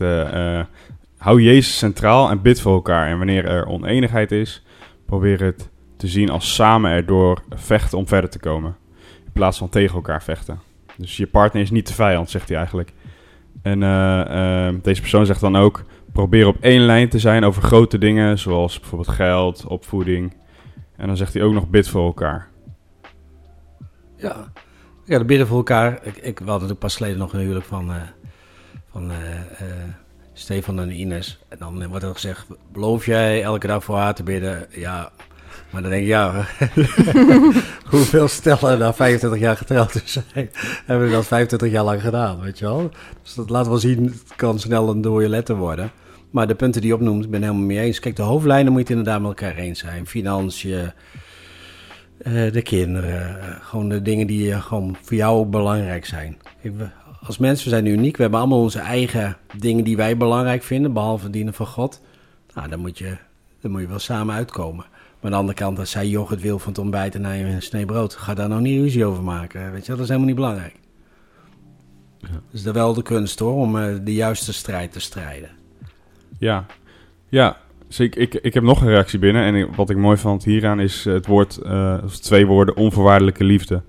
[1.18, 3.08] hou Jezus centraal en bid voor elkaar.
[3.08, 4.64] En wanneer er oneenigheid is,
[5.06, 8.76] probeer het te zien als samen erdoor vechten om verder te komen.
[9.24, 10.60] In plaats van tegen elkaar vechten.
[10.96, 12.92] Dus je partner is niet de vijand, zegt hij eigenlijk.
[13.62, 13.80] En
[14.82, 18.80] deze persoon zegt dan ook: probeer op één lijn te zijn over grote dingen, zoals
[18.80, 20.36] bijvoorbeeld geld, opvoeding.
[20.96, 22.48] En dan zegt hij ook nog bid voor elkaar.
[24.16, 24.52] Ja,
[25.04, 26.00] ja de bidden voor elkaar.
[26.02, 27.96] Ik, ik, we hadden pas geleden nog een huwelijk van, uh,
[28.90, 29.12] van
[30.32, 31.38] Stefan en Ines.
[31.48, 34.66] En dan wordt er gezegd: beloof jij elke dag voor haar te bidden?
[34.70, 35.12] Ja,
[35.70, 36.46] maar dan denk ik, ja,
[37.90, 40.50] hoeveel stellen na 25 jaar getrouwd te zijn,
[40.86, 42.90] hebben we dat 25 jaar lang gedaan, weet je wel?
[43.22, 45.90] Dus dat laat wel zien, het kan snel een dode letter worden.
[46.30, 47.98] Maar de punten die je opnoemt, ik ben helemaal mee eens.
[47.98, 50.06] Kijk, de hoofdlijnen moet je inderdaad met elkaar eens zijn.
[50.06, 50.92] Financiën,
[52.22, 56.38] uh, de kinderen, uh, gewoon de dingen die uh, gewoon voor jou belangrijk zijn.
[56.60, 56.88] We,
[57.20, 61.30] als mensen zijn uniek, we hebben allemaal onze eigen dingen die wij belangrijk vinden, behalve
[61.30, 62.00] dienen van God.
[62.54, 63.16] Nou, dan moet je,
[63.60, 64.84] dan moet je wel samen uitkomen.
[64.90, 67.62] Maar aan de andere kant, als zij yoghurt wil van het ontbijt en hij een
[67.62, 69.72] snee brood, ga daar nou niet ruzie over maken.
[69.72, 70.74] Weet je, dat is helemaal niet belangrijk.
[72.18, 72.28] Ja.
[72.50, 75.50] Dus dat is wel de kunst hoor, om uh, de juiste strijd te strijden.
[76.38, 76.66] Ja,
[77.28, 77.56] ja.
[77.86, 79.42] Dus ik, ik, ik heb nog een reactie binnen.
[79.42, 83.82] En wat ik mooi vond hieraan is het woord, uh, twee woorden, onvoorwaardelijke liefde.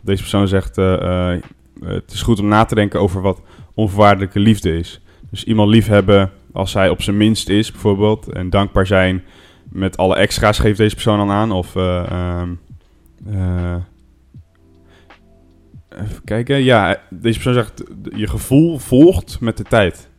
[0.00, 1.34] Deze persoon zegt, uh,
[1.84, 3.40] het is goed om na te denken over wat
[3.74, 5.00] onvoorwaardelijke liefde is.
[5.30, 8.28] Dus iemand liefhebben als hij op zijn minst is, bijvoorbeeld.
[8.28, 9.24] En dankbaar zijn
[9.68, 11.52] met alle extra's geeft deze persoon dan aan.
[11.52, 12.42] Of uh,
[13.26, 13.74] uh,
[15.90, 16.62] even kijken.
[16.62, 17.82] Ja, deze persoon zegt
[18.16, 20.10] je gevoel volgt met de tijd.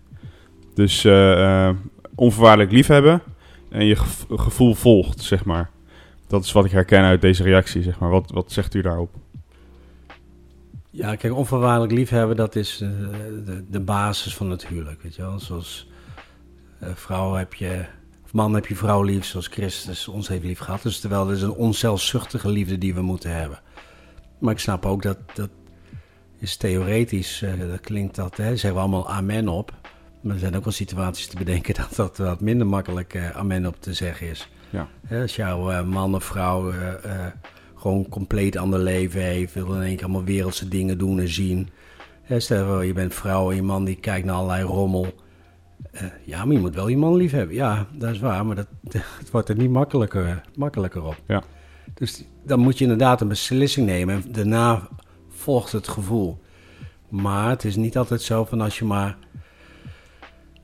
[0.74, 1.70] Dus uh,
[2.16, 3.22] onvoorwaardelijk liefhebben
[3.70, 3.96] en je
[4.30, 5.70] gevoel volgt, zeg maar.
[6.28, 8.10] Dat is wat ik herken uit deze reactie, zeg maar.
[8.10, 9.16] Wat, wat zegt u daarop?
[10.90, 15.40] Ja, kijk, onvoorwaardelijk liefhebben, dat is de, de basis van het huwelijk, weet je wel.
[15.40, 15.88] Zoals
[16.96, 17.86] vrouw heb je
[18.34, 20.82] man heb je vrouw lief zoals Christus ons heeft lief gehad.
[20.82, 23.60] Dus terwijl het is een onzelfzuchtige liefde die we moeten hebben.
[24.40, 25.50] Maar ik snap ook dat dat
[26.40, 29.74] is theoretisch, uh, dat klinkt dat, hè, zeggen we allemaal amen op.
[30.22, 33.66] Maar er zijn ook wel situaties te bedenken dat dat wat minder makkelijk uh, amen
[33.66, 34.50] op te zeggen is.
[34.70, 34.88] Ja.
[35.22, 36.74] als jouw uh, man of vrouw
[37.76, 41.70] gewoon compleet ander leven heeft, wil in één keer allemaal wereldse dingen doen en zien.
[42.38, 45.23] stel je bent vrouw en je man die kijkt naar allerlei rommel.
[46.24, 47.56] Ja, maar je moet wel je man lief hebben.
[47.56, 48.68] Ja, dat is waar, maar dat,
[49.20, 51.22] het wordt er niet makkelijker, makkelijker op.
[51.28, 51.44] Ja.
[51.94, 54.88] Dus dan moet je inderdaad een beslissing nemen en daarna
[55.30, 56.42] volgt het gevoel.
[57.10, 59.18] Maar het is niet altijd zo van als je maar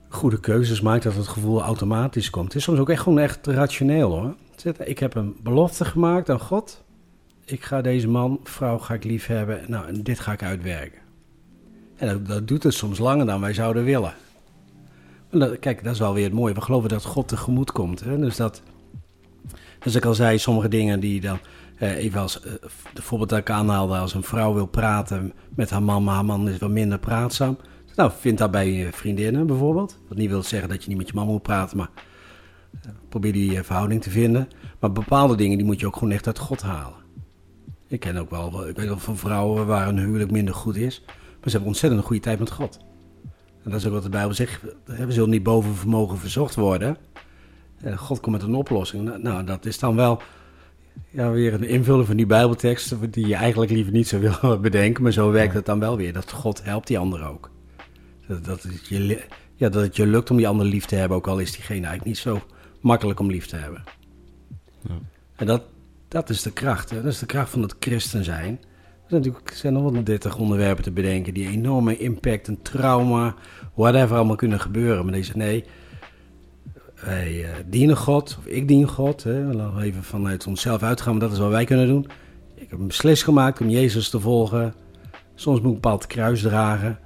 [0.09, 2.45] goede keuzes maakt, dat het gevoel automatisch komt.
[2.45, 4.35] Het is soms ook echt gewoon echt rationeel hoor.
[4.83, 6.83] Ik heb een belofte gemaakt aan God.
[7.45, 9.63] Ik ga deze man, vrouw ga ik lief hebben.
[9.67, 10.99] Nou, en dit ga ik uitwerken.
[11.95, 14.13] En dat, dat doet het soms langer dan wij zouden willen.
[15.59, 16.53] Kijk, dat is wel weer het mooie.
[16.53, 17.99] We geloven dat God tegemoet komt.
[17.99, 18.19] Hè?
[18.19, 18.61] Dus dat,
[19.79, 21.39] dus ik al zei, sommige dingen die dan,
[21.77, 22.53] eh, even als eh,
[22.93, 26.25] de voorbeeld dat ik aanhaalde, als een vrouw wil praten met haar man, maar haar
[26.25, 27.57] man is wat minder praatzaam.
[27.99, 29.99] Nou, vind dat bij je vriendinnen bijvoorbeeld.
[30.07, 31.89] Wat niet wil zeggen dat je niet met je man moet praten, maar
[32.81, 34.47] eh, probeer die eh, verhouding te vinden.
[34.79, 36.97] Maar bepaalde dingen die moet je ook gewoon echt uit God halen.
[37.87, 41.01] Ik ken ook wel, ik weet wel van vrouwen waar een huwelijk minder goed is,
[41.05, 42.79] maar ze hebben ontzettend een goede tijd met God.
[43.69, 46.97] En dat is ook wat de Bijbel zegt, we zullen niet boven vermogen verzocht worden.
[47.95, 49.03] God komt met een oplossing.
[49.03, 50.21] Nou, nou, dat is dan wel
[51.09, 55.03] ja, weer een invulling van die Bijbelteksten die je eigenlijk liever niet zou willen bedenken,
[55.03, 56.13] maar zo werkt het dan wel weer.
[56.13, 57.51] Dat God helpt die ander ook.
[58.27, 59.23] Dat, dat, het je,
[59.55, 61.87] ja, dat het je lukt om die ander lief te hebben, ook al is diegene
[61.87, 62.41] eigenlijk niet zo
[62.81, 63.83] makkelijk om lief te hebben.
[64.87, 64.99] Ja.
[65.35, 65.63] En dat,
[66.07, 66.89] dat is de kracht.
[66.89, 67.01] Hè?
[67.01, 68.59] Dat is de kracht van het christen zijn.
[69.09, 73.35] Er zijn natuurlijk zijn nog wel 30 onderwerpen te bedenken die enorme impact, een trauma,
[73.73, 75.03] whatever allemaal kunnen gebeuren.
[75.03, 75.63] Maar deze nee,
[77.05, 79.23] wij uh, dienen God, of ik dien God.
[79.23, 79.53] Hè?
[79.53, 82.07] Laten we even vanuit onszelf uitgaan, maar dat is wat wij kunnen doen.
[82.55, 84.73] Ik heb een beslissing gemaakt om Jezus te volgen.
[85.35, 86.99] Soms moet ik een bepaald kruis dragen.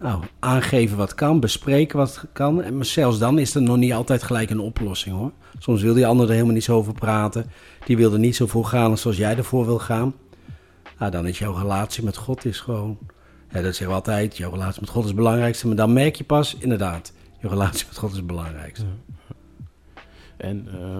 [0.00, 2.62] Nou, aangeven wat kan, bespreken wat kan.
[2.62, 5.32] En zelfs dan is er nog niet altijd gelijk een oplossing hoor.
[5.58, 7.50] Soms wil die ander er helemaal niet zo over praten.
[7.84, 10.14] Die wil er niet zo voor gaan zoals jij ervoor wil gaan.
[10.98, 12.98] Nou, dan is jouw relatie met God is gewoon...
[13.52, 15.66] dat zeggen we altijd, jouw relatie met God is het belangrijkste.
[15.66, 18.86] Maar dan merk je pas, inderdaad, je relatie met God is het belangrijkste.
[20.36, 20.68] En...
[20.74, 20.98] Uh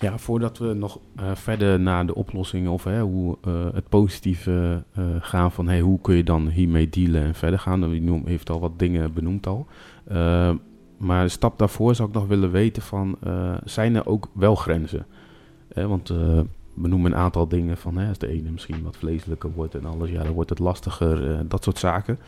[0.00, 4.82] ja, voordat we nog uh, verder naar de oplossingen of hè, hoe uh, het positieve
[5.20, 7.92] gaan van hey, hoe kun je dan hiermee dealen en verder gaan.
[7.92, 9.66] U heeft al wat dingen benoemd al.
[10.96, 13.18] maar een stap daarvoor zou ik nog willen weten van
[13.64, 15.06] zijn er ook wel grenzen?
[15.74, 16.12] want
[16.76, 19.84] we noemen een aantal dingen van hè, als de ene misschien wat vleeselijker wordt en
[19.84, 22.18] alles, ja, dan wordt het lastiger, dat soort zaken.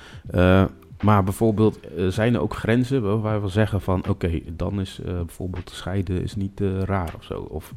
[1.03, 4.09] Maar bijvoorbeeld, uh, zijn er ook grenzen waar we zeggen van...
[4.09, 7.41] oké, dan is bijvoorbeeld scheiden is niet raar of zo?
[7.41, 7.75] Of...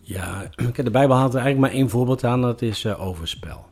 [0.00, 2.40] Ja, de Bijbel haalt er eigenlijk maar één voorbeeld aan.
[2.40, 3.66] Dat is overspel.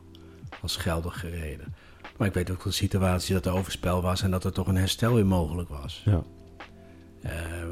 [0.61, 1.75] Als geldige reden.
[2.17, 4.21] Maar ik weet ook de situatie dat er overspel was...
[4.21, 6.03] en dat er toch een herstel weer mogelijk was.
[6.05, 6.23] Ja.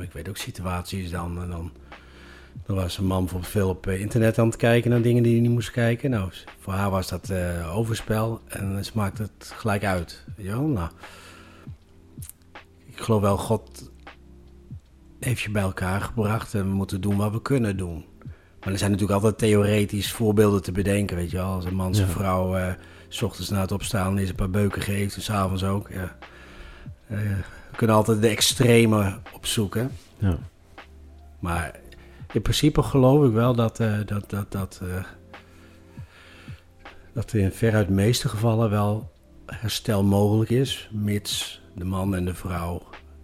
[0.01, 1.35] ik weet ook situaties dan...
[1.49, 1.71] dan
[2.65, 5.41] dan was een man bijvoorbeeld veel op internet aan het kijken naar dingen die hij
[5.41, 6.09] niet moest kijken.
[6.09, 10.23] Nou, voor haar was dat uh, overspel en ze maakte het gelijk uit.
[10.37, 10.89] Ja, nou,
[12.85, 13.91] ik geloof wel, God
[15.19, 18.05] heeft je bij elkaar gebracht en we moeten doen wat we kunnen doen.
[18.59, 21.45] Maar er zijn natuurlijk altijd theoretisch voorbeelden te bedenken, weet je wel.
[21.45, 22.67] Als een man zijn vrouw uh,
[23.07, 25.89] s ochtends na het opstaan is een paar beuken geeft en s'avonds ook.
[25.89, 26.15] Ja.
[27.11, 27.19] Uh,
[27.71, 29.91] we kunnen altijd de extreme opzoeken.
[30.17, 30.37] Ja.
[31.39, 31.79] Maar
[32.33, 35.03] in principe geloof ik wel dat, uh, dat, dat, dat, uh,
[37.13, 39.11] dat in veruit de meeste gevallen wel
[39.45, 42.83] herstel mogelijk is, mits de man en de vrouw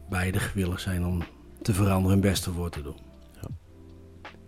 [0.10, 1.24] beide gewillig zijn om
[1.62, 2.98] te veranderen hun beste voor te doen.
[3.42, 3.48] Ja.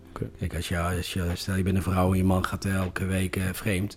[0.08, 0.30] Okay.
[0.38, 3.04] Kijk, als je, als je, stel je bent een vrouw en je man gaat elke
[3.04, 3.96] week uh, vreemd.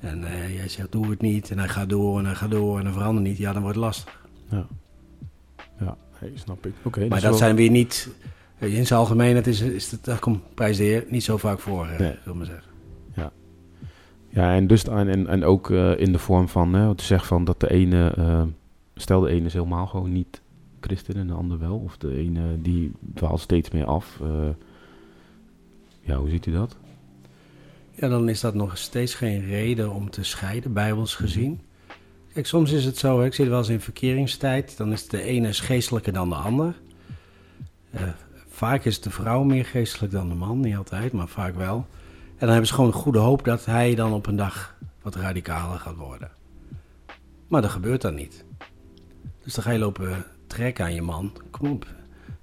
[0.00, 0.20] En
[0.52, 2.92] jij zegt doe het niet en hij gaat door en hij gaat door en hij
[2.92, 3.38] verandert niet.
[3.38, 4.26] Ja, dan wordt het lastig.
[4.50, 4.66] Ja,
[5.78, 6.74] ja hey, snap ik.
[6.82, 7.00] Oké.
[7.00, 8.08] maar dus dat zijn weer niet
[8.60, 11.86] in zijn algemeenheid is, is het, dat komt prijs de heer niet zo vaak voor,
[11.86, 12.14] eh, nee.
[12.24, 12.70] wil maar zeggen.
[13.14, 13.32] Ja.
[14.28, 17.44] Ja, en dus en, en ook uh, in de vorm van, uh, te zeggen van
[17.44, 18.42] dat de ene, uh,
[18.94, 20.40] stel de ene is helemaal gewoon niet
[20.80, 24.20] christen en de ander wel, of de ene die dwaalt steeds meer af.
[26.00, 26.76] ja, hoe ziet u dat?
[27.94, 31.60] Ja, dan is dat nog steeds geen reden om te scheiden, bijbels gezien.
[32.32, 35.22] Kijk, soms is het zo, hè, ik zit wel eens in verkeringstijd, dan is de
[35.22, 36.74] ene is geestelijker dan de ander.
[38.60, 41.86] Vaak is de vrouw meer geestelijk dan de man, niet altijd, maar vaak wel.
[42.28, 45.78] En dan hebben ze gewoon goede hoop dat hij dan op een dag wat radicaler
[45.78, 46.30] gaat worden.
[47.48, 48.44] Maar dat gebeurt dan niet.
[49.42, 51.32] Dus dan ga je lopen trekken aan je man.
[51.50, 51.86] Kom op,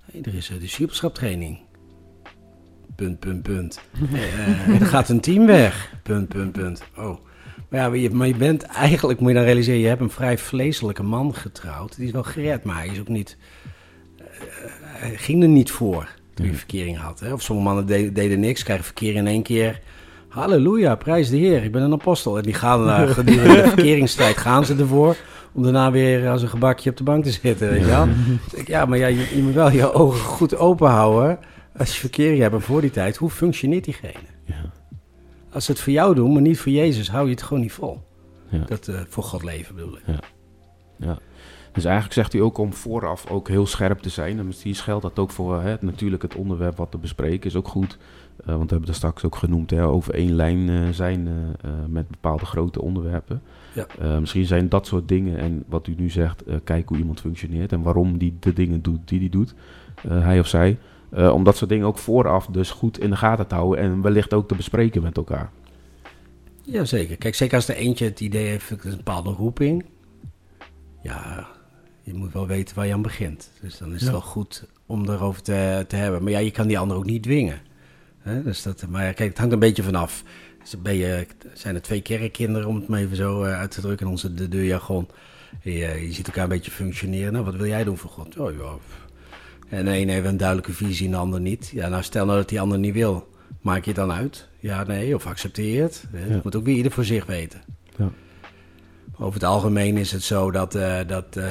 [0.01, 1.59] hey, er is een discipelschaptraining.
[2.95, 3.81] Punt, punt, punt.
[4.11, 5.93] uh, er gaat een team weg.
[6.03, 6.83] Punt, punt, punt.
[6.95, 7.17] Oh,
[7.69, 11.03] Maar ja, maar je bent eigenlijk, moet je dan realiseren, je hebt een vrij vleeselijke
[11.03, 11.95] man getrouwd.
[11.95, 13.37] Die is wel gered, maar hij is ook niet,
[15.01, 17.19] ging er niet voor toen je verkering had.
[17.19, 17.33] Hè?
[17.33, 19.81] Of sommige mannen deden, deden niks, krijgen verkeer in één keer.
[20.27, 22.37] Halleluja, prijs de Heer, ik ben een apostel.
[22.37, 25.15] En die gaan naar gedurende de verkeringstijd, gaan ze ervoor
[25.53, 28.07] om daarna weer als een gebakje op de bank te zitten, weet je wel.
[28.65, 31.39] Ja, maar ja, je, je, moet wel je ogen goed open houden
[31.77, 32.53] als je verkering hebt.
[32.53, 34.27] En voor die tijd, hoe functioneert diegene?
[34.43, 34.71] Ja.
[35.51, 37.71] Als ze het voor jou doen, maar niet voor Jezus, hou je het gewoon niet
[37.71, 38.01] vol.
[38.49, 38.63] Ja.
[38.65, 40.03] Dat uh, voor God leven bedoel ik.
[40.05, 40.19] Ja.
[40.97, 41.17] ja.
[41.77, 44.39] Dus eigenlijk zegt hij ook om vooraf ook heel scherp te zijn.
[44.39, 47.67] En misschien geldt dat ook voor hè, natuurlijk het onderwerp wat te bespreken is ook
[47.67, 47.97] goed.
[48.39, 51.71] Uh, want we hebben het straks ook genoemd, hè, over één lijn uh, zijn uh,
[51.87, 53.41] met bepaalde grote onderwerpen.
[53.73, 54.19] Ja.
[54.19, 57.81] misschien zijn dat soort dingen en wat u nu zegt, kijk hoe iemand functioneert en
[57.81, 59.53] waarom die de dingen doet die hij doet,
[60.07, 60.77] hij of zij.
[61.11, 64.33] om dat soort dingen ook vooraf dus goed in de gaten te houden en wellicht
[64.33, 65.51] ook te bespreken met elkaar.
[66.61, 67.17] Jazeker.
[67.17, 69.85] Kijk, zeker als er eentje het idee heeft, een bepaalde roeping.
[71.01, 71.47] Ja,
[72.07, 73.49] je moet wel weten waar je aan begint.
[73.61, 76.23] Dus dan is het wel goed om erover te, te hebben.
[76.23, 77.59] Maar ja, je kan die ander ook niet dwingen.
[78.19, 78.43] Hè?
[78.43, 80.23] Dus dat, maar kijk, het hangt een beetje vanaf.
[80.59, 83.81] Dus ben je, zijn er twee kerkkinderen, om het maar even zo uh, uit te
[83.81, 85.07] drukken, in onze de deurjargon.
[85.61, 87.33] Je, je ziet elkaar een beetje functioneren.
[87.33, 88.37] Nou, wat wil jij doen voor God?
[88.37, 88.77] Oh ja.
[89.69, 91.69] En de een heeft een duidelijke visie en de ander niet.
[91.73, 93.27] Ja, nou stel nou dat die ander niet wil.
[93.61, 94.47] Maak je het dan uit?
[94.59, 96.03] Ja, nee, of accepteer je het?
[96.11, 97.61] Het moet ook weer ieder voor zich weten.
[97.97, 98.11] Ja.
[99.19, 101.45] Over het algemeen is het zo dat, uh, dat uh,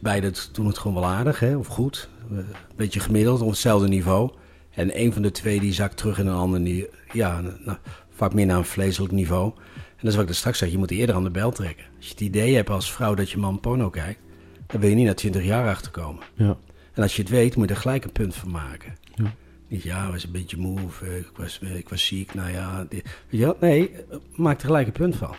[0.00, 2.08] beide doen het gewoon wel aardig, hè, of goed.
[2.30, 4.30] Een beetje gemiddeld, op hetzelfde niveau.
[4.70, 6.90] En een van de twee die zakt terug in een ander niveau.
[7.12, 7.78] Ja, nou,
[8.10, 9.52] vaak meer naar een vleeselijk niveau.
[9.74, 11.84] En dat is wat ik er straks zeg, je moet eerder aan de bel trekken.
[11.96, 14.20] Als je het idee hebt als vrouw dat je man porno kijkt,
[14.66, 16.22] dan wil je niet na twintig jaar achterkomen.
[16.34, 16.56] Ja.
[16.92, 18.96] En als je het weet, moet je er gelijk een punt van maken.
[19.14, 19.32] Ja.
[19.68, 22.86] Niet, ja, was een beetje moe, of, eh, ik, was, ik was ziek, nou ja.
[22.88, 23.56] Weet je wel?
[23.60, 23.94] Nee,
[24.34, 25.34] maak er gelijk een punt van.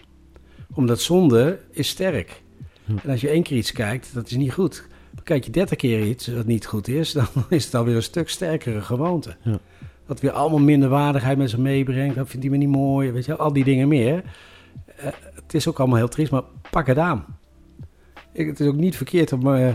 [0.74, 2.42] Omdat zonde is sterk.
[3.04, 4.88] En als je één keer iets kijkt, dat is niet goed.
[5.24, 8.30] Kijk je dertig keer iets wat niet goed is, dan is het alweer een stuk
[8.30, 9.36] sterkere gewoonte.
[9.42, 9.60] Ja.
[10.06, 12.16] Wat weer allemaal minder waardigheid met zich meebrengt.
[12.16, 14.24] Dat vindt hij me niet mooi, weet je al die dingen meer.
[15.00, 17.26] Uh, het is ook allemaal heel triest, maar pak het aan.
[18.34, 19.72] Ik, het is ook niet verkeerd om uh,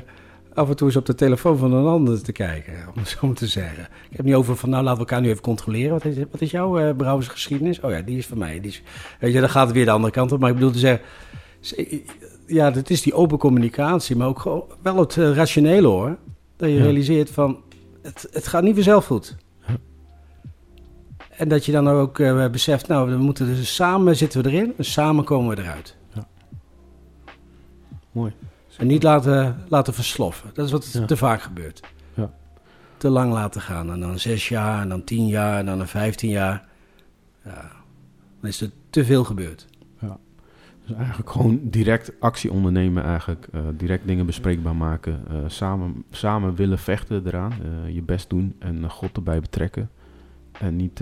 [0.56, 3.32] af en toe eens op de telefoon van een ander te kijken, om het zo
[3.32, 3.88] te zeggen.
[4.10, 5.92] Ik heb niet over van, nou laten we elkaar nu even controleren.
[5.92, 7.80] Wat is, wat is jouw uh, brouwersgeschiedenis?
[7.80, 8.60] Oh ja, die is van mij.
[8.60, 8.82] Die is,
[9.20, 10.40] weet je, dan gaat het weer de andere kant op.
[10.40, 11.04] Maar ik bedoel te zeggen,
[12.46, 16.16] ja, dat is die open communicatie, maar ook gewoon wel het uh, rationele hoor.
[16.56, 17.62] Dat je realiseert van,
[18.02, 19.36] het, het gaat niet vanzelf goed.
[21.36, 24.72] En dat je dan ook uh, beseft, nou, we moeten dus samen zitten we erin,
[24.76, 25.96] en samen komen we eruit.
[26.14, 26.26] Ja.
[28.12, 28.32] Mooi.
[28.78, 30.50] En niet laten, laten versloffen.
[30.54, 31.80] Dat is wat te vaak gebeurt.
[32.14, 32.30] Ja.
[32.96, 33.90] Te lang laten gaan.
[33.90, 36.64] En dan zes jaar, en dan tien jaar, en dan een vijftien jaar.
[37.44, 37.70] Ja,
[38.40, 39.66] dan is er te veel gebeurd.
[40.86, 43.46] Dus eigenlijk gewoon direct actie ondernemen, eigenlijk.
[43.54, 45.20] Uh, direct dingen bespreekbaar maken.
[45.30, 47.52] Uh, samen, samen willen vechten eraan.
[47.62, 49.90] Uh, je best doen en God erbij betrekken.
[50.52, 51.00] En niet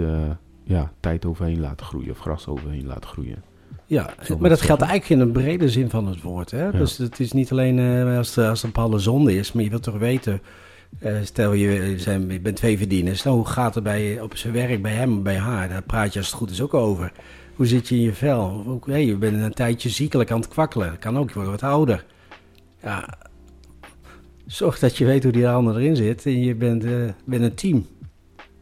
[0.63, 3.43] ja, tijd overheen laten groeien of gras overheen laten groeien.
[3.87, 6.51] Ja, maar dat geldt eigenlijk in een brede zin van het woord.
[6.51, 6.71] Hè?
[6.71, 9.71] Dus het is niet alleen als, er, als er een bepaalde zonde is, maar je
[9.71, 10.41] wilt toch weten.
[11.23, 14.83] stel je, zijn, je bent twee verdieners, nou, hoe gaat het bij, op zijn werk
[14.83, 15.69] bij hem of bij haar?
[15.69, 17.13] Daar praat je als het goed is ook over.
[17.55, 18.81] Hoe zit je in je vel?
[18.87, 20.89] Hey, je bent een tijdje ziekelijk aan het kwakkelen.
[20.89, 22.05] Dat kan ook, je wordt wat ouder.
[22.83, 23.19] Ja,
[24.47, 26.27] zorg dat je weet hoe die ander erin zit.
[26.27, 27.87] En je bent, uh, bent een team.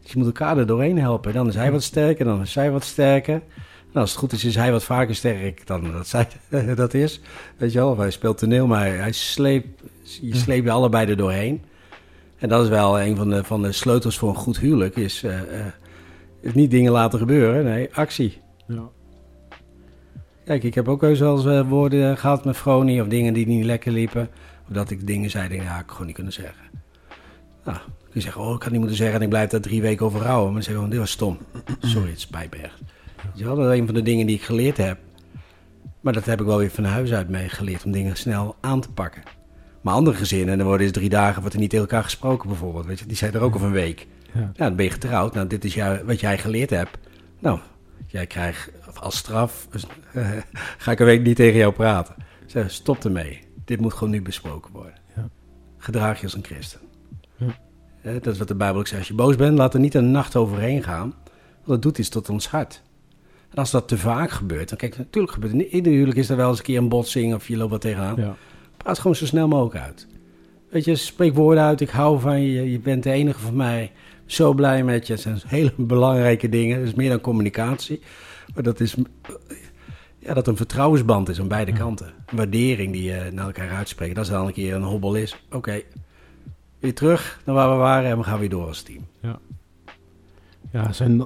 [0.03, 1.33] Dus je moet elkaar er doorheen helpen.
[1.33, 3.43] Dan is hij wat sterker, dan is zij wat sterker.
[3.93, 6.29] En als het goed is, is hij wat vaker sterk dan dat zij
[6.75, 7.21] dat is.
[7.57, 9.83] Weet je wel, hij speelt toneel, maar hij sleept,
[10.21, 11.63] je sleept je allebei er doorheen.
[12.39, 14.97] En dat is wel een van de, van de sleutels voor een goed huwelijk.
[14.97, 15.67] Is, uh, uh,
[16.41, 18.41] is niet dingen laten gebeuren, nee, actie.
[18.67, 18.89] Ja.
[20.45, 23.65] Kijk, ik heb ook wel eens uh, woorden gehad met Froni of dingen die niet
[23.65, 24.29] lekker liepen.
[24.69, 26.65] Of dat ik dingen zei, die ja, ik gewoon niet kunnen zeggen.
[27.65, 27.79] Nou,
[28.13, 30.27] je zegt, oh, ik had niet moeten zeggen en ik blijf daar drie weken over
[30.27, 30.45] houden.
[30.45, 31.39] Maar dan zeg gewoon, dit was stom.
[31.81, 32.81] Sorry, het spijt me echt.
[33.35, 34.99] Je dat is een van de dingen die ik geleerd heb.
[36.01, 38.81] Maar dat heb ik wel weer van huis uit mee geleerd, om dingen snel aan
[38.81, 39.23] te pakken.
[39.81, 42.87] Maar andere gezinnen, dan worden eens drie dagen wordt er niet tegen elkaar gesproken bijvoorbeeld.
[42.87, 44.07] Weet je, die zijn er ook of een week.
[44.35, 44.41] Ja.
[44.41, 45.35] ja, dan ben je getrouwd.
[45.35, 46.99] Nou, dit is jou, wat jij geleerd hebt.
[47.39, 47.59] Nou,
[48.07, 49.69] jij krijgt als straf,
[50.13, 50.31] uh,
[50.79, 52.15] ga ik een week niet tegen jou praten.
[52.47, 53.41] Zeg, stop ermee.
[53.65, 54.95] Dit moet gewoon nu besproken worden.
[55.17, 55.29] Ja.
[55.79, 56.81] Gedraag je als een christen.
[57.37, 58.13] Ja.
[58.13, 58.99] dat is wat de Bijbel ook zegt.
[58.99, 61.15] Als je boos bent, laat er niet een nacht overheen gaan.
[61.55, 62.83] Want dat doet iets tot ons hart.
[63.53, 65.63] En als dat te vaak gebeurt, dan kijk, natuurlijk gebeurt het.
[65.63, 67.81] In ieder huwelijk is er wel eens een keer een botsing of je loopt wat
[67.81, 68.17] tegenaan.
[68.17, 68.37] Ja.
[68.77, 70.07] Praat gewoon zo snel mogelijk uit.
[70.69, 71.81] Weet je, spreek woorden uit.
[71.81, 72.71] Ik hou van je.
[72.71, 73.93] Je bent de enige van mij.
[74.27, 75.13] Zo blij met je.
[75.13, 76.79] Het zijn hele belangrijke dingen.
[76.79, 78.01] Het is meer dan communicatie.
[78.55, 78.97] Maar dat is.
[80.19, 82.07] ja, dat een vertrouwensband is aan beide kanten.
[82.07, 84.15] Een waardering die je naar elkaar uitspreekt.
[84.15, 85.45] Dat is dan een keer een hobbel is.
[85.51, 85.83] Oké,
[86.79, 89.07] weer terug naar waar we waren en we gaan weer door als team.
[89.21, 89.39] Ja,
[90.73, 91.23] ja zijn,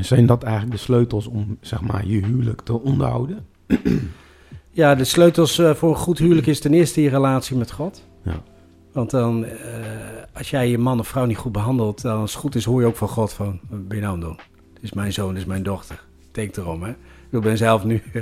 [0.00, 3.46] zijn, dat eigenlijk de sleutels om zeg maar, je huwelijk te onderhouden?
[4.74, 8.04] Ja, de sleutels uh, voor een goed huwelijk is ten eerste je relatie met God.
[8.22, 8.42] Ja.
[8.92, 9.50] Want dan, uh,
[10.32, 12.80] als jij je man of vrouw niet goed behandelt, dan als het goed is, hoor
[12.80, 14.38] je ook van God van, wat ben je nou aan doen?
[14.74, 16.04] Dit is mijn zoon, dit is mijn dochter.
[16.30, 16.94] Denk erom, hè.
[17.30, 18.02] Ik ben zelf nu,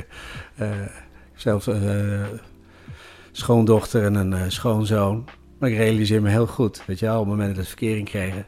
[0.61, 0.68] uh,
[1.34, 1.68] zelf
[3.32, 5.24] schoondochter en een schoonzoon.
[5.59, 8.09] Maar ik realiseer me heel goed, weet je wel, op het moment dat we verkering
[8.09, 8.46] kregen,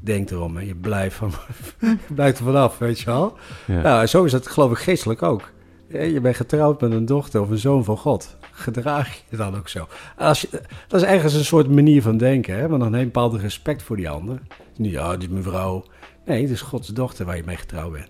[0.00, 0.62] denk erom, hè.
[0.62, 1.32] Je blijft, van,
[1.80, 3.38] je blijft er vanaf, weet je wel.
[3.66, 3.80] Ja.
[3.80, 5.52] Nou, zo is dat geloof ik geestelijk ook.
[5.88, 8.36] Je bent getrouwd met een dochter of een zoon van God.
[8.52, 9.88] Gedraag je dan ook zo?
[10.16, 10.48] Als je,
[10.88, 12.68] dat is ergens een soort manier van denken, hè?
[12.68, 14.38] want dan heb je een bepaald respect voor die ander.
[14.76, 15.84] Niet, ja, dit is mijn vrouw.
[16.26, 18.08] Nee, het is Gods dochter waar je mee getrouwd bent.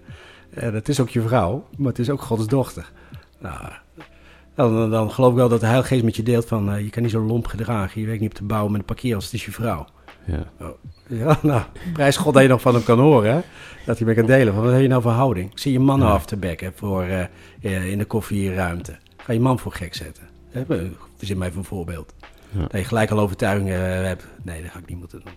[0.51, 2.91] En het is ook je vrouw, maar het is ook Gods dochter.
[3.39, 3.57] Nou,
[4.55, 6.75] dan, dan geloof ik wel dat de Heilige Geest met je deelt van...
[6.75, 8.87] Uh, je kan niet zo lomp gedragen, je werkt niet op de bouw met een
[8.87, 9.87] parkeer als het is je vrouw.
[10.31, 10.67] Ja.
[10.67, 10.69] Oh,
[11.07, 11.63] ja, nou,
[11.93, 13.41] prijs God dat je nog van hem kan horen, hè?
[13.87, 14.55] Dat hij mee kan delen.
[14.55, 15.51] Van, wat heb je nou voor houding?
[15.55, 17.07] zie je mannen af te bekken voor,
[17.61, 18.97] uh, in de koffieruimte.
[19.17, 20.29] Ga je man voor gek zetten.
[21.17, 22.15] Verzin mij voor een voorbeeld.
[22.51, 22.61] Ja.
[22.61, 24.27] Dat je gelijk al overtuigingen hebt.
[24.43, 25.33] Nee, dat ga ik niet moeten doen.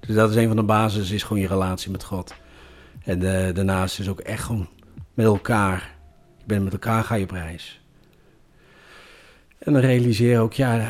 [0.00, 2.34] Dus dat is een van de basis, is gewoon je relatie met God.
[3.04, 3.20] En
[3.54, 4.68] daarnaast is ook echt gewoon
[5.14, 5.94] met elkaar.
[6.38, 7.80] Je bent met elkaar, ga je op reis.
[9.58, 10.86] En dan realiseer je ook, ja, uh,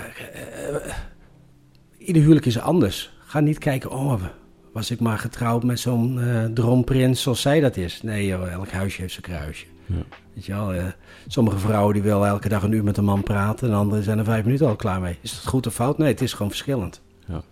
[1.98, 3.12] ieder huwelijk is anders.
[3.30, 4.22] Ga niet kijken, oh,
[4.72, 8.02] was ik maar getrouwd met zo'n uh, droomprins zoals zij dat is.
[8.02, 9.66] Nee, joh, elk huisje heeft zijn kruisje.
[9.86, 10.02] Ja.
[10.34, 10.84] Weet je wel, uh,
[11.26, 13.68] sommige vrouwen die willen elke dag een uur met een man praten...
[13.68, 15.18] en anderen zijn er vijf minuten al klaar mee.
[15.20, 15.98] Is dat goed of fout?
[15.98, 17.02] Nee, het is gewoon verschillend.
[17.26, 17.42] Ja.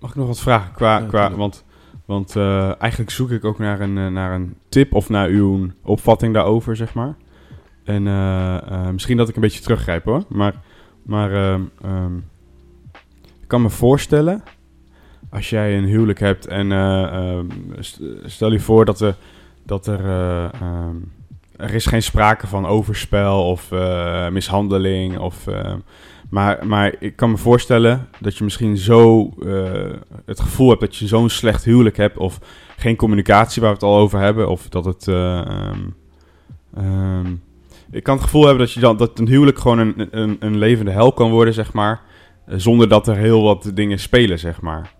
[0.00, 0.72] Mag ik nog wat vragen?
[0.72, 1.64] Qua, qua, want
[2.04, 6.34] want uh, eigenlijk zoek ik ook naar een, naar een tip of naar uw opvatting
[6.34, 7.16] daarover, zeg maar.
[7.84, 8.02] En
[8.92, 10.24] misschien dat ik een beetje teruggrijp hoor.
[10.28, 10.54] Maar,
[11.02, 12.24] maar um,
[13.40, 14.42] ik kan me voorstellen
[15.30, 17.38] als jij een huwelijk hebt en uh,
[18.00, 19.14] uh, stel je voor dat
[19.64, 20.44] dat er, uh,
[21.56, 23.70] er is geen sprake van overspel of
[24.30, 25.18] mishandeling.
[25.18, 25.44] Of,
[26.30, 29.34] maar, maar ik kan me voorstellen dat je misschien zo
[30.24, 32.38] het gevoel hebt dat je zo'n slecht huwelijk hebt of
[32.76, 34.48] geen communicatie waar we het al over hebben.
[34.48, 35.06] Of dat het...
[35.06, 35.96] Um,
[37.90, 40.58] ik kan het gevoel hebben dat, je dan, dat een huwelijk gewoon een, een, een
[40.58, 42.00] levende hel kan worden, zeg maar.
[42.46, 44.94] Zonder dat er heel wat dingen spelen, zeg maar.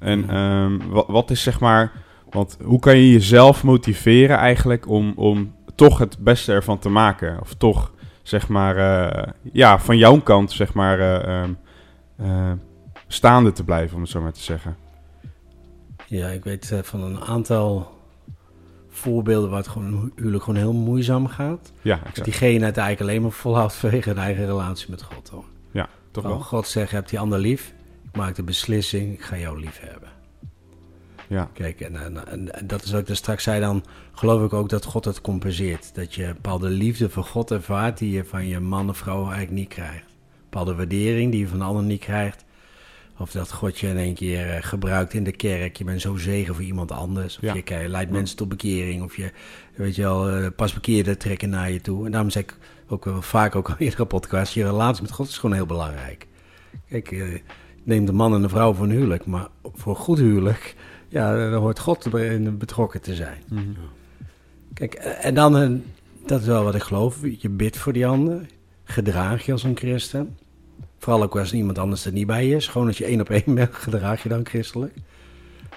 [0.00, 1.92] En um, wat, wat, is zeg maar.
[2.30, 7.40] Want hoe kan je jezelf motiveren eigenlijk om, om toch het beste ervan te maken?
[7.40, 7.92] Of toch
[8.22, 8.76] zeg maar.
[8.76, 10.98] Uh, ja, van jouw kant zeg maar.
[10.98, 11.48] Uh,
[12.20, 12.52] uh,
[13.06, 14.76] staande te blijven, om het zo maar te zeggen.
[16.06, 17.98] Ja, ik weet van een aantal
[18.88, 21.72] voorbeelden waar het gewoon huwelijk gewoon heel moeizaam gaat.
[21.82, 22.16] Ja, exact.
[22.16, 25.28] Dat diegene het eigenlijk alleen maar volhoudt vanwege een eigen relatie met God.
[25.28, 25.44] Hoor.
[25.70, 26.40] Ja, toch wel.
[26.40, 27.74] God zegt, heb die ander lief
[28.16, 30.08] maak de beslissing, ik ga jou lief hebben.
[31.30, 31.50] Ja.
[31.52, 34.68] Kijk, en, en, en, dat is wat ik er straks zei, dan geloof ik ook
[34.68, 35.94] dat God het compenseert.
[35.94, 39.50] Dat je bepaalde liefde voor God ervaart die je van je man of vrouw eigenlijk
[39.50, 40.16] niet krijgt.
[40.42, 42.44] Bepaalde waardering die je van anderen niet krijgt.
[43.18, 45.76] Of dat God je in één keer uh, gebruikt in de kerk.
[45.76, 47.38] Je bent zo zegen voor iemand anders.
[47.42, 49.02] Of je leidt mensen tot bekering.
[49.02, 49.32] Of je,
[49.74, 52.04] weet je wel, uh, pas bekeerden trekken naar je toe.
[52.04, 52.56] En daarom zeg ik
[52.88, 55.66] ook wel vaak, ook al in iedere podcast, je relatie met God is gewoon heel
[55.66, 56.26] belangrijk.
[56.88, 57.38] Kijk, uh,
[57.82, 59.26] neem de man en de vrouw voor een huwelijk.
[59.26, 60.74] Maar voor een goed huwelijk,
[61.08, 63.42] ja, dan hoort God erin betrokken te zijn.
[63.48, 63.62] Mhm.
[64.74, 65.70] Kijk, en dan, eh,
[66.26, 68.46] dat is wel wat ik geloof, je bidt voor die ander.
[68.84, 70.36] Gedraag je als een christen.
[70.98, 72.68] Vooral ook als iemand anders er niet bij is.
[72.68, 74.94] Gewoon als je één op één bent, gedraag je dan christelijk.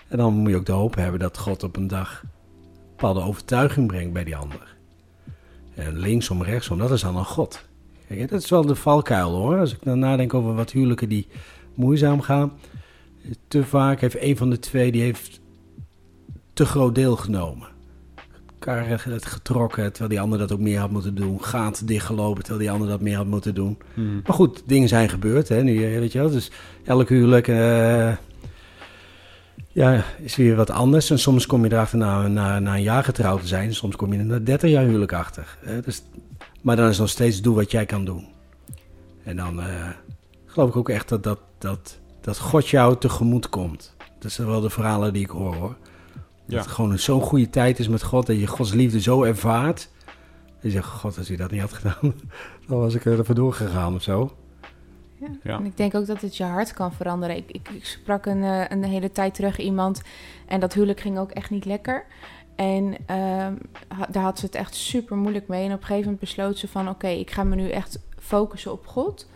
[0.07, 2.29] En dan moet je ook de hoop hebben dat God op een dag een
[2.89, 4.75] bepaalde overtuiging brengt bij die ander.
[5.75, 7.65] En linksom, rechtsom, dat is dan een God.
[8.07, 9.59] Kijk, dat is wel de valkuil hoor.
[9.59, 11.27] Als ik dan nadenk over wat huwelijken die
[11.75, 12.53] moeizaam gaan.
[13.47, 15.41] Te vaak heeft een van de twee die heeft
[16.53, 17.67] te groot deel genomen.
[18.59, 21.43] Het getrokken, terwijl die ander dat ook meer had moeten doen.
[21.43, 23.77] Gaat dichtgelopen, terwijl die ander dat meer had moeten doen.
[23.93, 24.21] Hmm.
[24.25, 26.29] Maar goed, dingen zijn gebeurd, hè, nu, weet je wel.
[26.29, 26.51] Dus
[26.83, 28.11] elk huwelijk uh,
[29.67, 31.09] ja, is weer wat anders.
[31.09, 33.73] En soms kom je erachter na, na, na een jaar getrouwd te zijn.
[33.73, 35.57] Soms kom je er na 30 jaar huwelijk achter.
[35.59, 36.03] Hè, dus,
[36.61, 38.27] maar dan is nog steeds doe wat jij kan doen.
[39.23, 39.59] En dan...
[39.59, 39.87] Uh,
[40.53, 43.95] geloof ik ook echt dat, dat, dat, dat God jou tegemoet komt.
[44.19, 45.75] Dat zijn wel de verhalen die ik hoor hoor.
[46.45, 49.89] Dat het gewoon zo'n goede tijd is met God, dat je Gods liefde zo ervaart.
[50.49, 52.13] En je zegt, God, als je dat niet had gedaan,
[52.67, 54.35] dan was ik er vandoor gegaan of zo.
[55.19, 55.27] Ja.
[55.43, 55.57] ja.
[55.57, 57.35] En ik denk ook dat het je hart kan veranderen.
[57.35, 60.01] Ik, ik, ik sprak een, eh, een hele tijd terug iemand
[60.47, 62.05] en dat huwelijk ging ook echt niet lekker.
[62.55, 63.53] En ehm,
[64.11, 65.65] daar had ze het echt super moeilijk mee.
[65.65, 66.89] En op een gegeven moment besloot ze van...
[66.89, 69.27] oké, ik ga me nu echt focussen op God.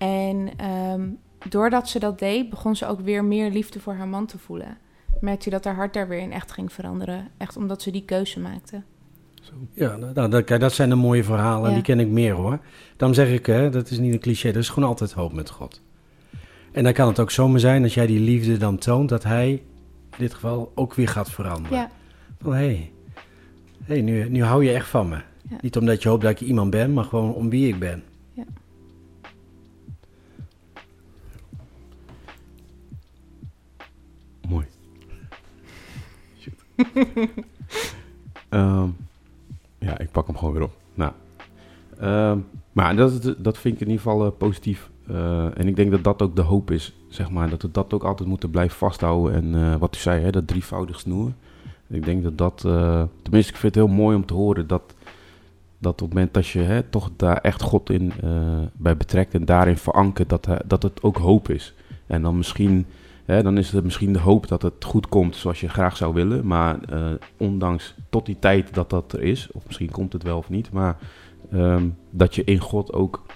[0.00, 1.08] En ehm,
[1.48, 4.78] doordat ze dat deed, begon ze ook weer meer liefde voor haar man te voelen.
[5.20, 7.28] Merkte je dat haar hart daar weer in echt ging veranderen.
[7.36, 8.82] Echt omdat ze die keuze maakte.
[9.72, 11.68] Ja, nou, dat, dat zijn de mooie verhalen.
[11.68, 11.74] Ja.
[11.74, 12.58] Die ken ik meer hoor.
[12.96, 14.52] Dan zeg ik, hè, dat is niet een cliché.
[14.52, 15.82] Dat is gewoon altijd hoop met God.
[16.72, 19.50] En dan kan het ook zomaar zijn als jij die liefde dan toont, dat hij
[19.50, 21.78] in dit geval ook weer gaat veranderen.
[21.78, 21.90] Ja.
[22.40, 22.92] Van hé, hey,
[23.84, 25.18] hey, nu, nu hou je echt van me.
[25.60, 28.02] Niet omdat je hoopt dat ik iemand ben, maar gewoon om wie ik ben.
[38.50, 38.96] Um,
[39.88, 40.76] ja, ik pak hem gewoon weer op.
[40.94, 41.12] Nou,
[42.02, 42.36] uh,
[42.72, 44.90] maar dat, dat vind ik in ieder geval uh, positief.
[45.10, 47.50] Uh, en ik denk dat dat ook de hoop is, zeg maar.
[47.50, 49.34] Dat we dat ook altijd moeten blijven vasthouden.
[49.34, 51.32] En uh, wat u zei, hè, dat drievoudig snoer.
[51.86, 52.60] Ik denk dat dat,
[53.22, 54.94] tenminste ik vind het heel mooi om te horen dat,
[55.78, 58.12] dat op het moment dat je hè, toch daar echt God in
[58.72, 61.74] bij betrekt en daarin verankert, dat, dat het ook hoop is.
[62.06, 62.86] En dan misschien
[63.30, 66.14] Hè, dan is het misschien de hoop dat het goed komt zoals je graag zou
[66.14, 66.46] willen.
[66.46, 70.38] Maar uh, ondanks tot die tijd dat dat er is, of misschien komt het wel
[70.38, 70.96] of niet, maar
[71.52, 73.26] um, dat je in God ook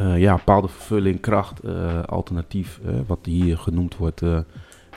[0.00, 4.22] uh, ja, bepaalde vervulling, kracht, uh, alternatief, wat hier genoemd wordt,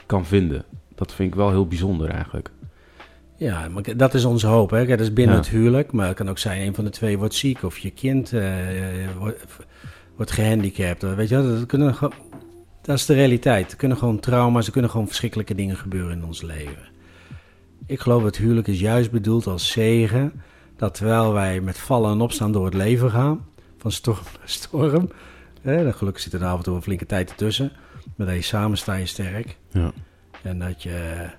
[0.05, 0.63] kan vinden.
[0.95, 2.51] Dat vind ik wel heel bijzonder eigenlijk.
[3.35, 4.69] Ja, maar dat is onze hoop.
[4.69, 4.85] Hè?
[4.85, 5.41] Dat is binnen ja.
[5.41, 7.91] het huwelijk, maar het kan ook zijn een van de twee wordt ziek of je
[7.91, 8.33] kind
[9.19, 9.45] wordt,
[10.15, 11.15] wordt gehandicapt.
[11.15, 11.95] Weet je, dat kunnen
[12.89, 13.71] dat is de realiteit.
[13.71, 16.87] Er kunnen gewoon trauma's, er kunnen gewoon verschrikkelijke dingen gebeuren in ons leven.
[17.85, 20.41] Ik geloof dat het huwelijk is juist bedoeld als zegen.
[20.75, 23.45] Dat terwijl wij met vallen en opstaan door het leven gaan,
[23.77, 25.09] van storm naar storm.
[25.61, 27.71] Hè, gelukkig zit er af en toe een flinke tijd ertussen.
[28.15, 29.57] Maar dat je samen sta je sterk.
[29.71, 29.91] Ja.
[30.41, 31.29] En dat je,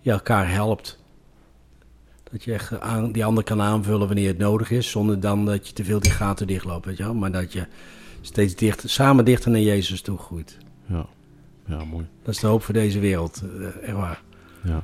[0.00, 0.98] je elkaar helpt.
[2.30, 4.90] Dat je echt aan, die ander kan aanvullen wanneer het nodig is.
[4.90, 6.86] Zonder dan dat je te veel die gaten dichtloopt.
[6.86, 7.14] Weet je wel?
[7.14, 7.66] Maar dat je
[8.20, 10.58] steeds dichter, samen dichter naar Jezus toe groeit.
[10.90, 11.06] Ja.
[11.66, 12.06] ja, mooi.
[12.22, 14.22] Dat is de hoop voor deze wereld, uh, echt waar.
[14.64, 14.82] Ja.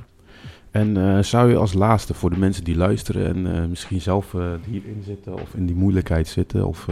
[0.71, 4.35] En uh, zou je als laatste voor de mensen die luisteren en uh, misschien zelf
[4.65, 6.87] hierin zitten of in die moeilijkheid zitten of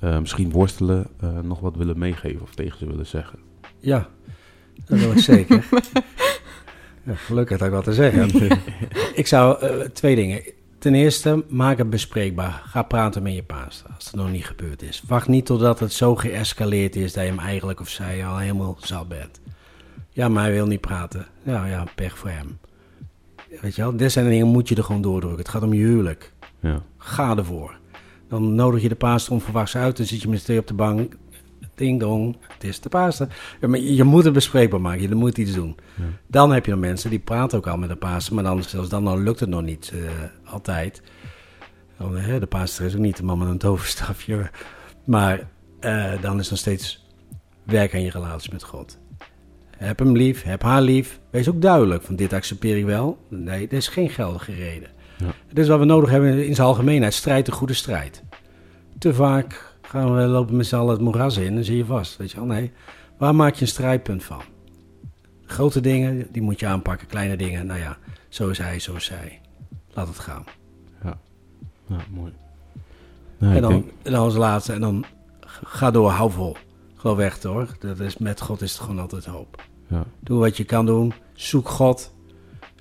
[0.00, 1.06] misschien worstelen,
[1.42, 3.38] nog wat willen meegeven of tegen ze willen zeggen?
[3.78, 4.08] Ja,
[4.84, 5.64] dat wil ik zeker.
[7.06, 8.50] ja, gelukkig dat ik wat te zeggen
[9.14, 9.58] ik zou
[9.92, 10.42] twee dingen.
[10.78, 12.62] Ten eerste, maak het bespreekbaar.
[12.66, 15.02] Ga praten met je pastor als het nog niet gebeurd is.
[15.06, 18.76] Wacht niet totdat het zo geëscaleerd is dat je hem eigenlijk of zij al helemaal
[18.80, 19.40] zat bent.
[20.10, 21.26] Ja, maar hij wil niet praten.
[21.42, 22.58] Ja, ja, pech voor hem.
[23.60, 25.38] Weet je wel, dit zijn dingen moet je er gewoon doordrukken.
[25.38, 26.32] Het gaat om je huwelijk.
[26.60, 26.82] Ja.
[26.96, 27.78] Ga ervoor.
[28.28, 29.96] Dan nodig je de pastor onverwachts uit.
[29.96, 31.16] Dan zit je met twee op de bank
[31.76, 33.28] ding dong, het is de Pasen.
[33.60, 35.76] Ja, maar je moet het bespreekbaar maken, je moet iets doen.
[35.94, 36.04] Ja.
[36.26, 38.88] Dan heb je nog mensen die praten ook al met de Pasen, maar dan, zelfs
[38.88, 40.10] dan, dan lukt het nog niet uh,
[40.44, 41.02] altijd.
[41.98, 44.50] Dan, uh, de Pasen is ook niet de man met een toverstafje.
[45.04, 45.48] Maar
[45.80, 47.06] uh, dan is nog steeds
[47.62, 48.98] werk aan je relatie met God.
[49.76, 51.20] Heb hem lief, heb haar lief.
[51.30, 53.18] Wees ook duidelijk, van dit accepteer ik wel.
[53.28, 54.88] Nee, dit is geen geldige reden.
[55.18, 55.60] Ja.
[55.60, 57.14] Is wat we nodig hebben in zijn algemeenheid.
[57.14, 58.22] Strijd, een goede strijd.
[58.98, 62.16] Te vaak gaan we lopen met z'n allen het moeras in, dan zie je vast.
[62.16, 62.72] Weet je wel, nee.
[63.18, 64.42] Waar maak je een strijdpunt van?
[65.44, 67.06] Grote dingen, die moet je aanpakken.
[67.06, 69.40] Kleine dingen, nou ja, zo is hij, zo is zij.
[69.92, 70.44] Laat het gaan.
[71.04, 71.18] Ja,
[71.86, 72.32] ja mooi.
[73.38, 73.72] en, dan,
[74.02, 75.04] en dan als laatste, en dan
[75.64, 76.56] ga door, hou vol.
[76.96, 77.76] Geloof echt hoor.
[77.78, 79.62] Dat is, met God is het gewoon altijd hoop.
[79.86, 80.04] Ja.
[80.20, 81.12] Doe wat je kan doen.
[81.32, 82.14] Zoek God.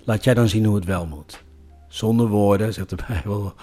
[0.03, 1.43] Laat jij dan zien hoe het wel moet.
[1.87, 3.53] Zonder woorden, zegt de Bijbel.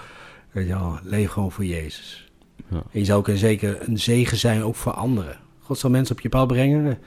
[0.52, 2.31] Wel, leef gewoon voor Jezus.
[2.68, 2.82] Ja.
[2.90, 5.36] En je zou ook een, zeker een zegen zijn ook voor anderen.
[5.58, 6.98] God zal mensen op je pad brengen.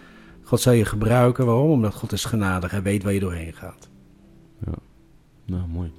[0.44, 1.46] God zal je gebruiken.
[1.46, 1.70] Waarom?
[1.70, 2.72] Omdat God is genadig.
[2.72, 3.90] Hij weet waar je doorheen gaat.
[4.66, 4.74] Ja,
[5.46, 5.92] nou mooi.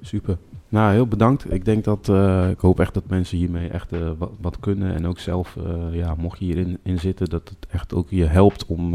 [0.00, 0.38] Super.
[0.68, 1.52] Nou, heel bedankt.
[1.52, 4.94] Ik denk dat, uh, ik hoop echt dat mensen hiermee echt uh, wat, wat, kunnen.
[4.94, 8.24] En ook zelf, uh, ja, mocht je hierin in zitten, dat het echt ook je
[8.24, 8.94] helpt om,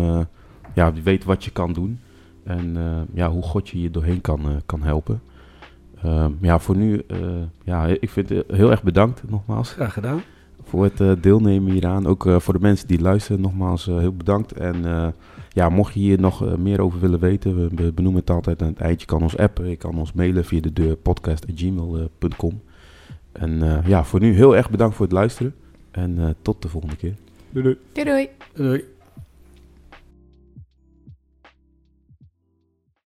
[0.73, 1.99] ja, weet wat je kan doen.
[2.43, 2.77] En
[3.13, 5.21] ja, hoe God je hier doorheen kan, kan helpen.
[6.07, 7.17] Ehm, ja, voor nu, uh,
[7.63, 9.71] ja, ik vind het heel erg bedankt nogmaals.
[9.71, 10.21] Graag gedaan.
[10.63, 12.07] Voor het uh, deelnemen hieraan.
[12.07, 14.51] Ook uh, voor de mensen die luisteren, nogmaals heel bedankt.
[14.51, 15.13] En
[15.49, 18.79] ja, mocht je hier nog meer over willen weten, we, benoemen het altijd aan het
[18.79, 18.99] eind.
[18.99, 22.61] Je kan ons appen, je kan ons mailen via de deur podcast.gmail.com.
[23.31, 25.55] En ja, voor nu heel erg bedankt voor het luisteren.
[25.91, 27.13] En tot de volgende keer.
[27.49, 27.77] Doei doei.
[27.93, 28.96] Doei doei.